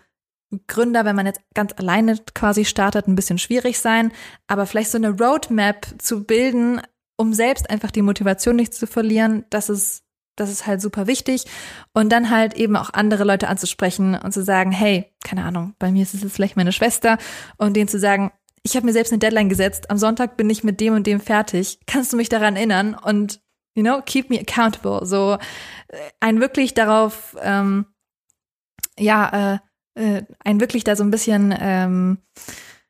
Gründer, 0.66 1.05
wenn 1.05 1.16
man 1.16 1.27
jetzt 1.27 1.40
ganz 1.55 1.72
alleine 1.77 2.18
quasi 2.35 2.64
startet, 2.64 3.07
ein 3.07 3.14
bisschen 3.14 3.38
schwierig 3.38 3.79
sein. 3.79 4.12
Aber 4.46 4.66
vielleicht 4.66 4.90
so 4.90 4.98
eine 4.98 5.11
Roadmap 5.11 5.87
zu 5.98 6.24
bilden, 6.24 6.81
um 7.16 7.33
selbst 7.33 7.70
einfach 7.70 7.90
die 7.90 8.03
Motivation 8.03 8.57
nicht 8.57 8.72
zu 8.72 8.87
verlieren, 8.87 9.44
das 9.51 9.68
ist, 9.68 10.05
das 10.40 10.51
ist 10.51 10.66
halt 10.66 10.81
super 10.81 11.07
wichtig. 11.07 11.44
Und 11.92 12.11
dann 12.11 12.31
halt 12.31 12.55
eben 12.55 12.77
auch 12.77 12.90
andere 12.92 13.24
Leute 13.24 13.48
anzusprechen 13.48 14.14
und 14.14 14.33
zu 14.33 14.42
sagen, 14.42 14.72
hey, 14.72 15.12
keine 15.24 15.44
Ahnung, 15.44 15.74
bei 15.79 15.90
mir 15.90 16.03
ist 16.03 16.14
es 16.14 16.22
jetzt 16.22 16.35
vielleicht 16.35 16.57
meine 16.57 16.72
Schwester 16.72 17.18
und 17.57 17.77
denen 17.77 17.88
zu 17.88 17.98
sagen, 17.98 18.33
ich 18.62 18.77
habe 18.77 18.87
mir 18.87 18.92
selbst 18.92 19.12
eine 19.12 19.20
Deadline 19.20 19.48
gesetzt, 19.48 19.90
am 19.90 19.98
Sonntag 19.98 20.37
bin 20.37 20.51
ich 20.51 20.64
mit 20.64 20.81
dem 20.81 20.94
und 20.94 21.07
dem 21.07 21.20
fertig. 21.20 21.79
Kannst 21.87 22.12
du 22.12 22.16
mich 22.16 22.29
daran 22.29 22.57
erinnern? 22.57 22.94
Und, 22.94 23.40
you 23.74 23.83
know, 23.83 24.03
keep 24.05 24.31
me 24.31 24.40
accountable. 24.40 25.07
So 25.07 25.38
äh, 25.88 25.96
ein 26.20 26.40
wirklich 26.40 26.74
darauf, 26.74 27.37
ähm, 27.40 27.87
ja, 28.98 29.61
äh, 29.94 30.18
äh, 30.18 30.22
ein 30.44 30.61
wirklich 30.61 30.85
da 30.85 30.96
so 30.96 31.05
ein 31.05 31.11
bisschen, 31.11 31.55
ähm, 31.59 32.18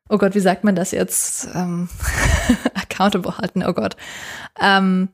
oh 0.08 0.18
Gott, 0.18 0.34
wie 0.34 0.40
sagt 0.40 0.64
man 0.64 0.74
das 0.74 0.90
jetzt? 0.90 1.48
Ähm, 1.54 1.88
accountable 2.74 3.36
halten, 3.38 3.62
oh 3.62 3.74
Gott. 3.74 3.96
Ähm, 4.58 5.10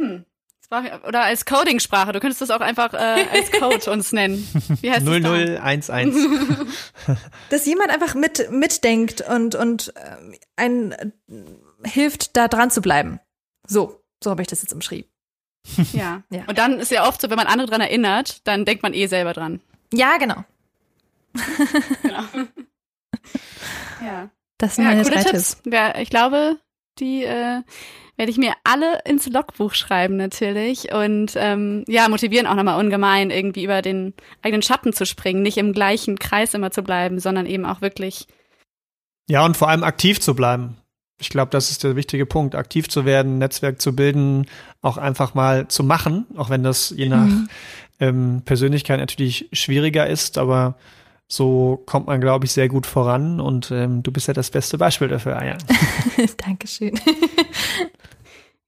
Hm. 0.00 0.24
Ich- 0.72 1.04
Oder 1.08 1.22
als 1.24 1.44
Coding-Sprache. 1.46 2.12
Du 2.12 2.20
könntest 2.20 2.40
das 2.40 2.50
auch 2.50 2.60
einfach 2.60 2.94
äh, 2.94 3.26
als 3.32 3.50
Code 3.58 3.90
uns 3.90 4.12
nennen. 4.12 4.46
Wie 4.80 4.90
heißt 4.90 5.06
das 5.06 5.20
da? 5.22 5.32
0011. 5.32 6.14
dass 7.50 7.66
jemand 7.66 7.90
einfach 7.90 8.14
mit 8.14 8.50
mitdenkt 8.52 9.20
und 9.22 9.54
und 9.56 9.92
ähm, 9.96 10.34
ein 10.56 10.92
äh, 10.92 11.10
hilft, 11.88 12.36
da 12.36 12.46
dran 12.48 12.70
zu 12.70 12.80
bleiben. 12.82 13.18
So, 13.66 14.00
so 14.22 14.30
habe 14.30 14.42
ich 14.42 14.48
das 14.48 14.62
jetzt 14.62 14.72
umschrieben. 14.72 15.10
Ja. 15.92 16.22
Ja. 16.30 16.44
Und 16.46 16.56
dann 16.56 16.78
ist 16.80 16.90
ja 16.90 17.06
oft 17.06 17.20
so, 17.20 17.28
wenn 17.30 17.36
man 17.36 17.46
andere 17.46 17.68
dran 17.68 17.80
erinnert, 17.80 18.46
dann 18.46 18.64
denkt 18.64 18.82
man 18.82 18.94
eh 18.94 19.06
selber 19.08 19.32
dran. 19.34 19.60
Ja, 19.92 20.16
genau. 20.18 20.44
Genau. 22.02 22.22
ja. 24.02 24.30
Das 24.58 24.76
sind 24.76 24.84
Ja, 24.84 24.90
meine 24.90 25.02
coole 25.02 25.14
drei 25.16 25.22
Tipps. 25.24 25.56
Tipps. 25.56 25.74
Ja, 25.74 25.98
ich 25.98 26.10
glaube, 26.10 26.58
die 26.98 27.24
äh, 27.24 27.62
werde 28.20 28.32
ich 28.32 28.36
mir 28.36 28.52
alle 28.64 28.98
ins 29.06 29.26
Logbuch 29.30 29.72
schreiben 29.72 30.18
natürlich 30.18 30.92
und 30.92 31.32
ähm, 31.36 31.84
ja, 31.88 32.06
motivieren 32.06 32.46
auch 32.46 32.54
nochmal 32.54 32.78
ungemein, 32.78 33.30
irgendwie 33.30 33.64
über 33.64 33.80
den 33.80 34.12
eigenen 34.42 34.60
Schatten 34.60 34.92
zu 34.92 35.06
springen, 35.06 35.40
nicht 35.40 35.56
im 35.56 35.72
gleichen 35.72 36.18
Kreis 36.18 36.52
immer 36.52 36.70
zu 36.70 36.82
bleiben, 36.82 37.18
sondern 37.18 37.46
eben 37.46 37.64
auch 37.64 37.80
wirklich, 37.80 38.26
Ja, 39.26 39.42
und 39.46 39.56
vor 39.56 39.70
allem 39.70 39.82
aktiv 39.84 40.20
zu 40.20 40.34
bleiben. 40.34 40.76
Ich 41.18 41.30
glaube, 41.30 41.50
das 41.50 41.70
ist 41.70 41.82
der 41.82 41.96
wichtige 41.96 42.26
Punkt, 42.26 42.54
aktiv 42.54 42.90
zu 42.90 43.06
werden, 43.06 43.38
Netzwerk 43.38 43.80
zu 43.80 43.96
bilden, 43.96 44.44
auch 44.82 44.98
einfach 44.98 45.32
mal 45.32 45.68
zu 45.68 45.82
machen, 45.82 46.26
auch 46.36 46.50
wenn 46.50 46.62
das 46.62 46.90
je 46.94 47.08
nach 47.08 47.24
Mhm. 47.24 47.48
ähm, 48.00 48.42
Persönlichkeit 48.44 49.00
natürlich 49.00 49.48
schwieriger 49.54 50.06
ist, 50.06 50.36
aber 50.36 50.76
so 51.26 51.82
kommt 51.86 52.06
man, 52.06 52.20
glaube 52.20 52.44
ich, 52.44 52.52
sehr 52.52 52.68
gut 52.68 52.86
voran 52.86 53.40
und 53.40 53.70
ähm, 53.70 54.02
du 54.02 54.12
bist 54.12 54.28
ja 54.28 54.34
das 54.34 54.50
beste 54.50 54.76
Beispiel 54.76 55.08
dafür, 55.08 55.38
Aya. 55.38 55.56
Dankeschön. 56.44 57.00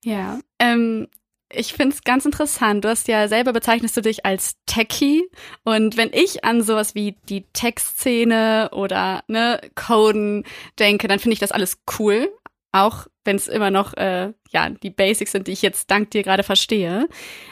Ja. 0.03 0.39
Ähm, 0.59 1.07
ich 1.55 1.73
finde 1.73 1.95
es 1.95 2.03
ganz 2.03 2.25
interessant. 2.25 2.83
Du 2.83 2.89
hast 2.89 3.07
ja 3.07 3.27
selber 3.27 3.53
bezeichnest 3.53 3.95
du 3.95 4.01
dich 4.01 4.25
als 4.25 4.55
Techie. 4.65 5.29
Und 5.63 5.97
wenn 5.97 6.11
ich 6.11 6.43
an 6.43 6.63
sowas 6.63 6.95
wie 6.95 7.15
die 7.29 7.45
Tech-Szene 7.53 8.71
oder 8.73 9.23
ne, 9.27 9.61
Coden 9.75 10.45
denke, 10.79 11.07
dann 11.07 11.19
finde 11.19 11.33
ich 11.33 11.39
das 11.39 11.51
alles 11.51 11.79
cool. 11.99 12.29
Auch 12.73 13.07
wenn 13.23 13.37
es 13.37 13.47
immer 13.47 13.71
noch 13.71 13.93
äh, 13.93 14.33
ja 14.49 14.69
die 14.69 14.89
Basics 14.89 15.31
sind, 15.31 15.47
die 15.47 15.51
ich 15.51 15.61
jetzt 15.61 15.89
dank 15.89 16.11
dir 16.11 16.23
gerade 16.23 16.43
verstehe. 16.43 17.07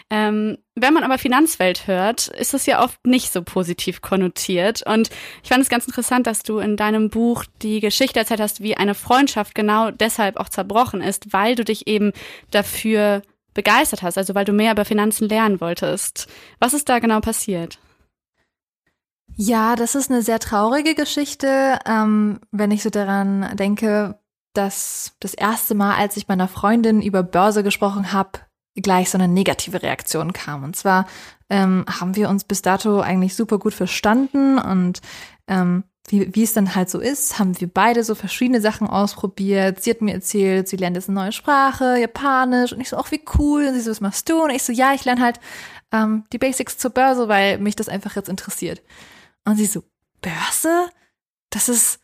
Ähm, 0.10 0.58
wenn 0.76 0.94
man 0.94 1.04
aber 1.04 1.18
Finanzwelt 1.18 1.88
hört, 1.88 2.28
ist 2.28 2.54
es 2.54 2.66
ja 2.66 2.84
oft 2.84 3.06
nicht 3.06 3.32
so 3.32 3.42
positiv 3.44 4.02
konnotiert. 4.02 4.86
Und 4.86 5.10
ich 5.44 5.50
fand 5.50 5.64
es 5.64 5.70
ganz 5.70 5.86
interessant, 5.86 6.28
dass 6.28 6.44
du 6.44 6.60
in 6.60 6.76
deinem 6.76 7.10
Buch 7.10 7.46
die 7.62 7.80
Geschichte 7.80 8.20
erzählt 8.20 8.42
hast, 8.42 8.62
wie 8.62 8.76
eine 8.76 8.96
Freundschaft 8.96 9.56
genau 9.56 9.92
deshalb 9.92 10.38
auch 10.38 10.50
zerbrochen 10.50 11.02
ist, 11.02 11.32
weil 11.32 11.56
du 11.56 11.64
dich 11.64 11.88
eben 11.88 12.12
dafür 12.50 13.22
begeistert 13.54 14.02
hast, 14.02 14.18
also 14.18 14.36
weil 14.36 14.46
du 14.46 14.54
mehr 14.54 14.72
über 14.72 14.86
Finanzen 14.86 15.30
lernen 15.30 15.62
wolltest. 15.62 16.28
Was 16.60 16.74
ist 16.74 16.90
da 16.90 17.00
genau 17.00 17.20
passiert? 17.20 17.80
Ja, 19.36 19.76
das 19.76 19.96
ist 19.96 20.12
eine 20.12 20.22
sehr 20.22 20.40
traurige 20.40 20.94
Geschichte, 20.94 21.80
ähm, 21.86 22.40
wenn 22.52 22.72
ich 22.72 22.84
so 22.84 22.90
daran 22.90 23.56
denke, 23.56 24.20
dass 24.54 25.14
das 25.20 25.34
erste 25.34 25.76
Mal, 25.76 25.96
als 25.96 26.18
ich 26.18 26.28
meiner 26.28 26.48
Freundin 26.48 27.02
über 27.02 27.24
Börse 27.24 27.64
gesprochen 27.64 28.12
habe, 28.12 28.40
gleich 28.76 29.10
so 29.10 29.18
eine 29.18 29.28
negative 29.28 29.84
Reaktion 29.84 30.34
kam. 30.34 30.64
Und 30.64 30.76
zwar 30.76 31.06
ähm, 31.50 31.86
haben 31.88 32.16
wir 32.16 32.30
uns 32.30 32.44
bis 32.44 32.62
dato 32.62 33.02
eigentlich 33.02 33.36
super 33.36 33.60
gut 33.60 33.74
verstanden 33.74 34.58
und 34.58 35.02
ähm, 35.48 35.84
wie, 36.08 36.34
wie 36.36 36.44
es 36.44 36.54
dann 36.54 36.76
halt 36.76 36.90
so 36.90 37.00
ist, 37.00 37.40
haben 37.40 37.60
wir 37.60 37.68
beide 37.68 38.04
so 38.04 38.16
verschiedene 38.16 38.60
Sachen 38.60 38.88
ausprobiert. 38.88 39.82
Sie 39.82 39.92
hat 39.92 40.02
mir 40.02 40.14
erzählt, 40.14 40.68
sie 40.68 40.76
lernt 40.76 40.96
jetzt 40.96 41.10
eine 41.10 41.20
neue 41.20 41.32
Sprache, 41.32 41.98
Japanisch. 42.00 42.74
Und 42.74 42.82
ich 42.82 42.90
so, 42.90 42.98
ach, 42.98 43.12
wie 43.12 43.22
cool. 43.38 43.66
Und 43.68 43.76
sie 43.76 43.82
so, 43.82 43.92
was 43.92 44.02
machst 44.02 44.28
du? 44.30 44.44
Und 44.44 44.50
ich 44.50 44.64
so, 44.64 44.74
ja, 44.74 44.94
ich 44.94 45.06
lerne 45.06 45.22
halt 45.22 45.40
ähm, 45.92 46.24
die 46.34 46.38
Basics 46.38 46.78
zur 46.78 46.92
Börse, 46.92 47.28
weil 47.28 47.60
mich 47.60 47.76
das 47.76 47.88
einfach 47.88 48.16
jetzt 48.16 48.30
interessiert. 48.30 48.82
Und 49.46 49.58
sie 49.58 49.66
so, 49.66 49.84
Börse? 50.22 50.90
Das 51.50 51.70
ist, 51.70 52.00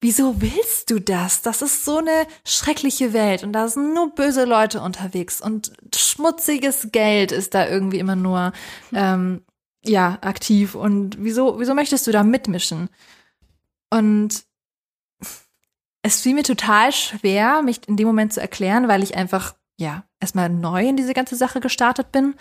wieso 0.00 0.40
willst 0.40 0.90
du 0.90 0.98
das? 0.98 1.42
Das 1.42 1.62
ist 1.62 1.84
so 1.84 1.98
eine 1.98 2.26
schreckliche 2.44 3.12
Welt 3.12 3.42
und 3.42 3.52
da 3.52 3.68
sind 3.68 3.94
nur 3.94 4.14
böse 4.14 4.44
Leute 4.44 4.80
unterwegs 4.80 5.40
und 5.40 5.72
schmutziges 5.94 6.88
Geld 6.90 7.32
ist 7.32 7.54
da 7.54 7.68
irgendwie 7.68 7.98
immer 7.98 8.16
nur, 8.16 8.52
ähm, 8.92 9.42
ja, 9.84 10.18
aktiv. 10.20 10.74
Und 10.74 11.16
wieso, 11.18 11.58
wieso 11.58 11.74
möchtest 11.74 12.06
du 12.06 12.12
da 12.12 12.22
mitmischen? 12.22 12.88
Und 13.90 14.44
es 16.02 16.20
fiel 16.20 16.34
mir 16.34 16.44
total 16.44 16.92
schwer, 16.92 17.62
mich 17.62 17.86
in 17.86 17.96
dem 17.96 18.06
Moment 18.06 18.32
zu 18.32 18.40
erklären, 18.40 18.88
weil 18.88 19.02
ich 19.02 19.16
einfach, 19.16 19.54
ja, 19.78 20.04
erstmal 20.20 20.48
neu 20.48 20.88
in 20.88 20.96
diese 20.96 21.14
ganze 21.14 21.36
Sache 21.36 21.60
gestartet 21.60 22.12
bin. 22.12 22.34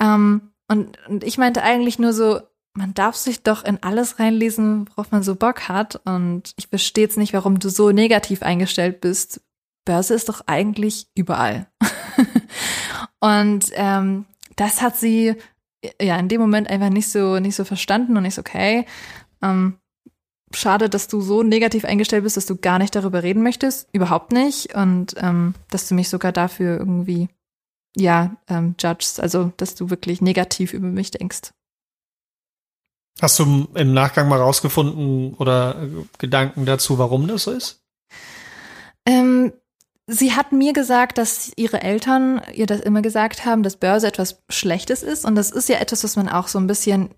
Ähm, 0.00 0.52
und, 0.68 0.98
und 1.08 1.24
ich 1.24 1.38
meinte 1.38 1.62
eigentlich 1.62 1.98
nur 1.98 2.12
so, 2.12 2.40
man 2.76 2.94
darf 2.94 3.16
sich 3.16 3.42
doch 3.42 3.64
in 3.64 3.82
alles 3.82 4.18
reinlesen, 4.18 4.88
worauf 4.90 5.10
man 5.10 5.22
so 5.22 5.34
Bock 5.34 5.68
hat. 5.68 6.00
Und 6.04 6.52
ich 6.56 6.68
verstehe 6.68 7.04
jetzt 7.04 7.16
nicht, 7.16 7.32
warum 7.32 7.58
du 7.58 7.70
so 7.70 7.90
negativ 7.90 8.42
eingestellt 8.42 9.00
bist. 9.00 9.40
Börse 9.84 10.14
ist 10.14 10.28
doch 10.28 10.42
eigentlich 10.46 11.08
überall. 11.14 11.68
und 13.20 13.70
ähm, 13.74 14.26
das 14.56 14.82
hat 14.82 14.96
sie 14.96 15.34
ja 16.00 16.18
in 16.18 16.28
dem 16.28 16.40
Moment 16.40 16.68
einfach 16.68 16.90
nicht 16.90 17.08
so 17.08 17.38
nicht 17.38 17.54
so 17.54 17.64
verstanden 17.64 18.16
und 18.16 18.24
ich 18.24 18.34
so 18.34 18.40
okay. 18.40 18.86
Ähm, 19.42 19.78
schade, 20.52 20.88
dass 20.88 21.08
du 21.08 21.20
so 21.20 21.42
negativ 21.42 21.84
eingestellt 21.84 22.24
bist, 22.24 22.36
dass 22.36 22.46
du 22.46 22.56
gar 22.56 22.78
nicht 22.78 22.94
darüber 22.94 23.22
reden 23.22 23.42
möchtest, 23.42 23.88
überhaupt 23.92 24.32
nicht 24.32 24.74
und 24.74 25.14
ähm, 25.18 25.54
dass 25.70 25.88
du 25.88 25.94
mich 25.94 26.08
sogar 26.08 26.32
dafür 26.32 26.78
irgendwie 26.78 27.28
ja 27.96 28.36
ähm, 28.48 28.74
judgst, 28.78 29.20
also 29.20 29.52
dass 29.56 29.74
du 29.74 29.88
wirklich 29.90 30.20
negativ 30.20 30.72
über 30.72 30.88
mich 30.88 31.10
denkst. 31.10 31.52
Hast 33.20 33.38
du 33.38 33.66
im 33.74 33.94
Nachgang 33.94 34.28
mal 34.28 34.40
rausgefunden 34.40 35.34
oder 35.34 35.88
Gedanken 36.18 36.66
dazu, 36.66 36.98
warum 36.98 37.26
das 37.26 37.44
so 37.44 37.50
ist? 37.52 37.82
Ähm, 39.06 39.52
sie 40.06 40.32
hat 40.32 40.52
mir 40.52 40.72
gesagt, 40.72 41.16
dass 41.16 41.52
ihre 41.56 41.80
Eltern 41.80 42.42
ihr 42.52 42.66
das 42.66 42.80
immer 42.80 43.00
gesagt 43.00 43.44
haben, 43.44 43.62
dass 43.62 43.76
Börse 43.76 44.06
etwas 44.06 44.42
Schlechtes 44.50 45.02
ist. 45.02 45.24
Und 45.24 45.34
das 45.34 45.50
ist 45.50 45.68
ja 45.68 45.78
etwas, 45.78 46.04
was 46.04 46.16
man 46.16 46.28
auch 46.28 46.48
so 46.48 46.58
ein 46.58 46.66
bisschen, 46.66 47.10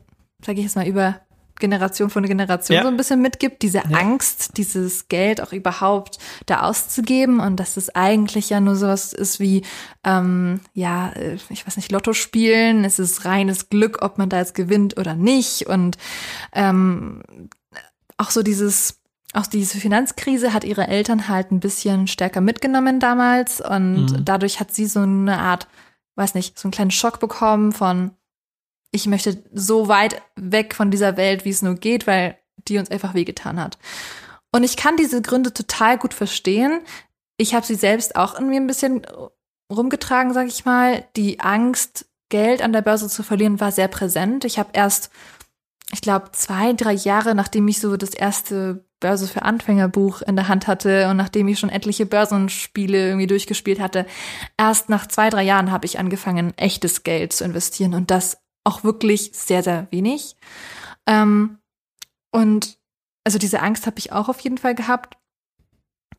sage 0.44 0.58
ich 0.58 0.66
jetzt 0.66 0.76
mal, 0.76 0.87
über 0.87 1.20
Generation 1.58 2.10
von 2.10 2.24
Generation 2.24 2.76
ja. 2.76 2.82
so 2.82 2.88
ein 2.88 2.96
bisschen 2.96 3.20
mitgibt, 3.20 3.62
diese 3.62 3.78
ja. 3.78 3.98
Angst, 3.98 4.56
dieses 4.56 5.08
Geld 5.08 5.40
auch 5.40 5.52
überhaupt 5.52 6.18
da 6.46 6.60
auszugeben 6.62 7.40
und 7.40 7.56
dass 7.56 7.76
es 7.76 7.94
eigentlich 7.94 8.50
ja 8.50 8.60
nur 8.60 8.76
sowas 8.76 9.12
ist 9.12 9.40
wie, 9.40 9.62
ähm, 10.04 10.60
ja, 10.74 11.10
äh, 11.10 11.38
ich 11.50 11.66
weiß 11.66 11.76
nicht, 11.76 11.92
Lotto 11.92 12.12
spielen, 12.12 12.84
es 12.84 12.98
ist 12.98 13.24
reines 13.24 13.68
Glück, 13.68 14.02
ob 14.02 14.18
man 14.18 14.28
da 14.28 14.38
jetzt 14.38 14.54
gewinnt 14.54 14.98
oder 14.98 15.14
nicht 15.14 15.66
und 15.66 15.98
ähm, 16.52 17.22
auch 18.16 18.30
so 18.30 18.42
dieses, 18.42 19.00
auch 19.32 19.46
diese 19.46 19.78
Finanzkrise 19.78 20.52
hat 20.52 20.64
ihre 20.64 20.88
Eltern 20.88 21.28
halt 21.28 21.52
ein 21.52 21.60
bisschen 21.60 22.06
stärker 22.06 22.40
mitgenommen 22.40 23.00
damals 23.00 23.60
und 23.60 24.06
mhm. 24.06 24.24
dadurch 24.24 24.60
hat 24.60 24.74
sie 24.74 24.86
so 24.86 25.00
eine 25.00 25.38
Art, 25.38 25.68
weiß 26.16 26.34
nicht, 26.34 26.58
so 26.58 26.66
einen 26.66 26.72
kleinen 26.72 26.90
Schock 26.90 27.20
bekommen 27.20 27.72
von, 27.72 28.12
ich 28.90 29.07
möchte 29.07 29.42
so 29.53 29.88
weit 29.88 30.22
weg 30.37 30.74
von 30.74 30.90
dieser 30.90 31.16
Welt, 31.16 31.44
wie 31.44 31.51
es 31.51 31.62
nur 31.62 31.74
geht, 31.74 32.07
weil 32.07 32.38
die 32.68 32.79
uns 32.79 32.90
einfach 32.90 33.14
wehgetan 33.14 33.61
hat. 33.61 33.79
Und 34.53 34.64
ich 34.64 34.77
kann 34.77 34.96
diese 34.96 35.20
Gründe 35.22 35.53
total 35.53 35.98
gut 35.98 36.14
verstehen. 36.14 36.81
Ich 37.37 37.55
habe 37.55 37.66
sie 37.66 37.74
selbst 37.74 38.16
auch 38.16 38.38
in 38.38 38.48
mir 38.48 38.61
ein 38.61 38.66
bisschen 38.66 39.07
rumgetragen, 39.72 40.33
sag 40.33 40.48
ich 40.48 40.64
mal. 40.64 41.05
Die 41.16 41.40
Angst, 41.40 42.07
Geld 42.31 42.62
an 42.62 42.72
der 42.72 42.83
Börse 42.83 43.09
zu 43.09 43.22
verlieren, 43.22 43.61
war 43.61 43.72
sehr 43.72 43.88
präsent. 43.88 44.44
Ich 44.44 44.59
habe 44.59 44.70
erst, 44.72 45.11
ich 45.92 46.01
glaube, 46.01 46.33
zwei, 46.33 46.72
drei 46.72 46.92
Jahre, 46.92 47.35
nachdem 47.35 47.68
ich 47.68 47.81
so 47.81 47.96
das 47.96 48.11
erste 48.11 48.85
Börse 49.01 49.29
für 49.29 49.42
Anfängerbuch 49.42 50.22
in 50.22 50.35
der 50.35 50.48
Hand 50.48 50.66
hatte 50.66 51.09
und 51.09 51.16
nachdem 51.16 51.46
ich 51.48 51.59
schon 51.59 51.70
etliche 51.70 52.07
Börsenspiele 52.07 53.09
irgendwie 53.09 53.29
durchgespielt 53.29 53.81
hatte, 53.81 54.07
erst 54.57 54.88
nach 54.88 55.07
zwei, 55.07 55.31
drei 55.31 55.44
Jahren 55.44 55.70
habe 55.70 55.87
ich 55.87 55.98
angefangen, 55.98 56.57
echtes 56.57 57.05
Geld 57.05 57.33
zu 57.33 57.44
investieren 57.44 57.94
und 57.94 58.11
das 58.11 58.38
auch 58.68 58.85
wirklich 58.85 59.31
sehr, 59.33 59.62
sehr 59.62 59.88
wenig. 59.90 60.37
Ähm, 61.07 61.59
und 62.31 62.78
also 63.24 63.38
diese 63.38 63.61
Angst 63.61 63.87
habe 63.87 63.98
ich 63.98 64.12
auch 64.12 64.28
auf 64.28 64.40
jeden 64.40 64.59
Fall 64.59 64.74
gehabt. 64.74 65.16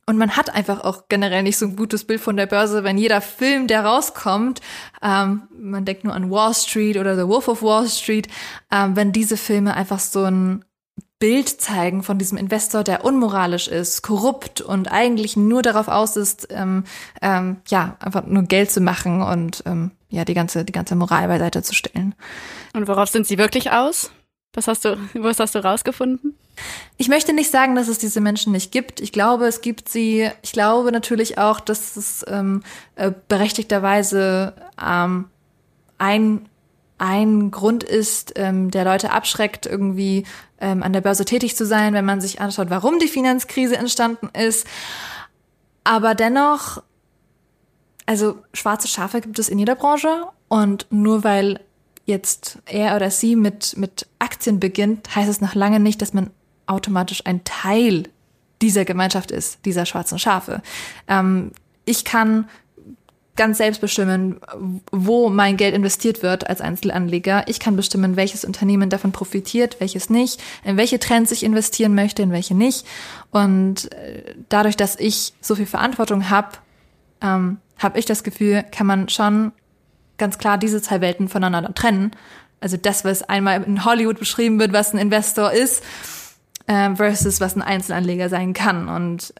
Und 0.05 0.17
man 0.17 0.35
hat 0.35 0.49
einfach 0.49 0.83
auch 0.83 1.03
generell 1.07 1.43
nicht 1.43 1.57
so 1.57 1.67
ein 1.67 1.75
gutes 1.75 2.03
Bild 2.03 2.19
von 2.19 2.35
der 2.35 2.47
Börse, 2.47 2.83
wenn 2.83 2.97
jeder 2.97 3.21
Film, 3.21 3.67
der 3.67 3.85
rauskommt, 3.85 4.59
ähm, 5.03 5.43
man 5.55 5.85
denkt 5.85 6.03
nur 6.03 6.15
an 6.15 6.31
Wall 6.31 6.55
Street 6.55 6.97
oder 6.97 7.15
The 7.15 7.27
Wolf 7.27 7.47
of 7.47 7.61
Wall 7.61 7.87
Street, 7.87 8.27
ähm, 8.71 8.95
wenn 8.95 9.11
diese 9.11 9.37
Filme 9.37 9.75
einfach 9.75 9.99
so 9.99 10.23
ein 10.23 10.65
Bild 11.19 11.49
zeigen 11.49 12.01
von 12.01 12.17
diesem 12.17 12.39
Investor, 12.39 12.83
der 12.83 13.05
unmoralisch 13.05 13.67
ist, 13.67 14.01
korrupt 14.01 14.61
und 14.61 14.91
eigentlich 14.91 15.37
nur 15.37 15.61
darauf 15.61 15.89
aus 15.89 16.15
ist, 16.15 16.47
ähm, 16.49 16.85
ähm, 17.21 17.57
ja, 17.67 17.97
einfach 17.99 18.25
nur 18.25 18.43
Geld 18.43 18.71
zu 18.71 18.81
machen 18.81 19.21
und 19.21 19.61
ähm, 19.67 19.91
ja, 20.09 20.25
die 20.25 20.33
ganze, 20.33 20.65
die 20.65 20.71
ganze 20.71 20.95
Moral 20.95 21.27
beiseite 21.27 21.61
zu 21.63 21.73
stellen. 21.73 22.15
Und 22.73 22.87
worauf 22.87 23.09
sind 23.09 23.27
sie 23.27 23.37
wirklich 23.37 23.71
aus? 23.71 24.11
Was 24.53 24.67
hast 24.67 24.85
du, 24.85 24.97
was 25.13 25.39
hast 25.39 25.55
du 25.55 25.63
rausgefunden? 25.63 26.35
Ich 26.97 27.07
möchte 27.07 27.33
nicht 27.33 27.51
sagen, 27.51 27.75
dass 27.75 27.87
es 27.87 27.99
diese 27.99 28.19
Menschen 28.19 28.51
nicht 28.51 28.71
gibt. 28.71 28.99
Ich 28.99 29.11
glaube, 29.11 29.45
es 29.45 29.61
gibt 29.61 29.87
sie. 29.87 30.29
Ich 30.41 30.51
glaube 30.51 30.91
natürlich 30.91 31.37
auch, 31.37 31.59
dass 31.59 31.95
es 31.95 32.25
ähm, 32.27 32.63
äh, 32.95 33.11
berechtigterweise 33.27 34.53
ähm, 34.83 35.25
ein 35.97 36.49
ein 36.99 37.49
Grund 37.49 37.83
ist, 37.83 38.33
ähm, 38.35 38.71
der 38.71 38.83
Leute 38.83 39.11
abschreckt, 39.11 39.65
irgendwie 39.65 40.25
ähm, 40.59 40.83
an 40.83 40.91
der 40.93 41.01
Börse 41.01 41.25
tätig 41.25 41.55
zu 41.55 41.65
sein, 41.65 41.93
wenn 41.93 42.05
man 42.05 42.19
sich 42.19 42.41
anschaut, 42.41 42.69
warum 42.69 42.99
die 42.99 43.07
Finanzkrise 43.07 43.77
entstanden 43.77 44.29
ist. 44.37 44.67
Aber 45.85 46.13
dennoch, 46.13 46.83
also 48.09 48.39
schwarze 48.55 48.87
Schafe 48.87 49.21
gibt 49.21 49.37
es 49.37 49.49
in 49.49 49.59
jeder 49.59 49.75
Branche 49.75 50.23
und 50.47 50.87
nur 50.89 51.23
weil 51.23 51.59
jetzt 52.05 52.57
er 52.65 52.95
oder 52.95 53.11
sie 53.11 53.35
mit, 53.35 53.77
mit 53.77 54.07
Aktien 54.17 54.59
beginnt, 54.59 55.15
heißt 55.15 55.29
es 55.29 55.41
noch 55.41 55.53
lange 55.53 55.79
nicht, 55.79 56.01
dass 56.01 56.11
man 56.11 56.31
automatisch 56.65 57.27
ein 57.27 57.43
Teil 57.43 58.05
dieser 58.63 58.83
Gemeinschaft 58.83 59.29
ist, 59.29 59.63
dieser 59.63 59.85
schwarzen 59.85 60.17
Schafe. 60.17 60.63
Ähm, 61.07 61.51
ich 61.85 62.03
kann 62.03 62.49
ganz 63.35 63.59
selbst 63.59 63.79
bestimmen, 63.79 64.39
wo 64.91 65.29
mein 65.29 65.55
Geld 65.55 65.75
investiert 65.75 66.23
wird 66.23 66.49
als 66.49 66.61
Einzelanleger. 66.61 67.43
Ich 67.47 67.59
kann 67.59 67.75
bestimmen, 67.75 68.15
welches 68.15 68.43
Unternehmen 68.43 68.89
davon 68.89 69.11
profitiert, 69.11 69.79
welches 69.79 70.09
nicht, 70.09 70.41
in 70.63 70.77
welche 70.77 70.97
Trends 70.97 71.31
ich 71.31 71.43
investieren 71.43 71.93
möchte, 71.93 72.23
in 72.23 72.31
welche 72.31 72.55
nicht. 72.55 72.87
Und 73.29 73.93
äh, 73.93 74.33
dadurch, 74.49 74.77
dass 74.77 74.95
ich 74.95 75.33
so 75.41 75.53
viel 75.53 75.67
Verantwortung 75.67 76.31
habe, 76.31 76.57
ähm, 77.21 77.59
habe 77.79 77.97
ich 77.97 78.05
das 78.05 78.23
Gefühl, 78.23 78.63
kann 78.71 78.87
man 78.87 79.09
schon 79.09 79.51
ganz 80.17 80.37
klar 80.37 80.57
diese 80.57 80.81
zwei 80.81 81.01
Welten 81.01 81.29
voneinander 81.29 81.73
trennen. 81.73 82.11
Also 82.59 82.77
das, 82.77 83.05
was 83.05 83.23
einmal 83.23 83.63
in 83.63 83.85
Hollywood 83.85 84.19
beschrieben 84.19 84.59
wird, 84.59 84.73
was 84.73 84.93
ein 84.93 84.99
Investor 84.99 85.51
ist, 85.51 85.83
äh, 86.67 86.93
versus 86.95 87.41
was 87.41 87.55
ein 87.55 87.61
Einzelanleger 87.61 88.29
sein 88.29 88.53
kann. 88.53 88.89
Und 88.89 89.33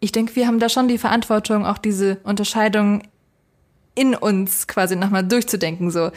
ich 0.00 0.10
denke, 0.10 0.34
wir 0.34 0.46
haben 0.46 0.58
da 0.58 0.68
schon 0.68 0.88
die 0.88 0.98
Verantwortung, 0.98 1.64
auch 1.66 1.78
diese 1.78 2.18
Unterscheidung 2.24 3.02
in 3.94 4.14
uns 4.14 4.66
quasi 4.66 4.96
nochmal 4.96 5.22
durchzudenken, 5.22 5.90
so, 5.90 6.10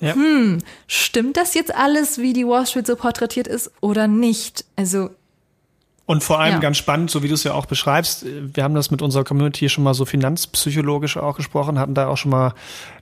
ja. 0.00 0.14
hm, 0.14 0.58
stimmt 0.86 1.36
das 1.36 1.52
jetzt 1.52 1.74
alles, 1.74 2.18
wie 2.18 2.32
die 2.32 2.46
Wall 2.46 2.66
Street 2.66 2.86
so 2.86 2.96
porträtiert 2.96 3.46
ist 3.46 3.70
oder 3.80 4.08
nicht? 4.08 4.64
Also, 4.76 5.10
und 6.08 6.24
vor 6.24 6.40
allem 6.40 6.54
ja. 6.54 6.58
ganz 6.58 6.78
spannend, 6.78 7.10
so 7.10 7.22
wie 7.22 7.28
du 7.28 7.34
es 7.34 7.44
ja 7.44 7.52
auch 7.52 7.66
beschreibst, 7.66 8.24
wir 8.24 8.64
haben 8.64 8.74
das 8.74 8.90
mit 8.90 9.02
unserer 9.02 9.24
Community 9.24 9.68
schon 9.68 9.84
mal 9.84 9.92
so 9.92 10.06
finanzpsychologisch 10.06 11.18
auch 11.18 11.36
gesprochen, 11.36 11.78
hatten 11.78 11.92
da 11.92 12.08
auch 12.08 12.16
schon 12.16 12.30
mal 12.30 12.54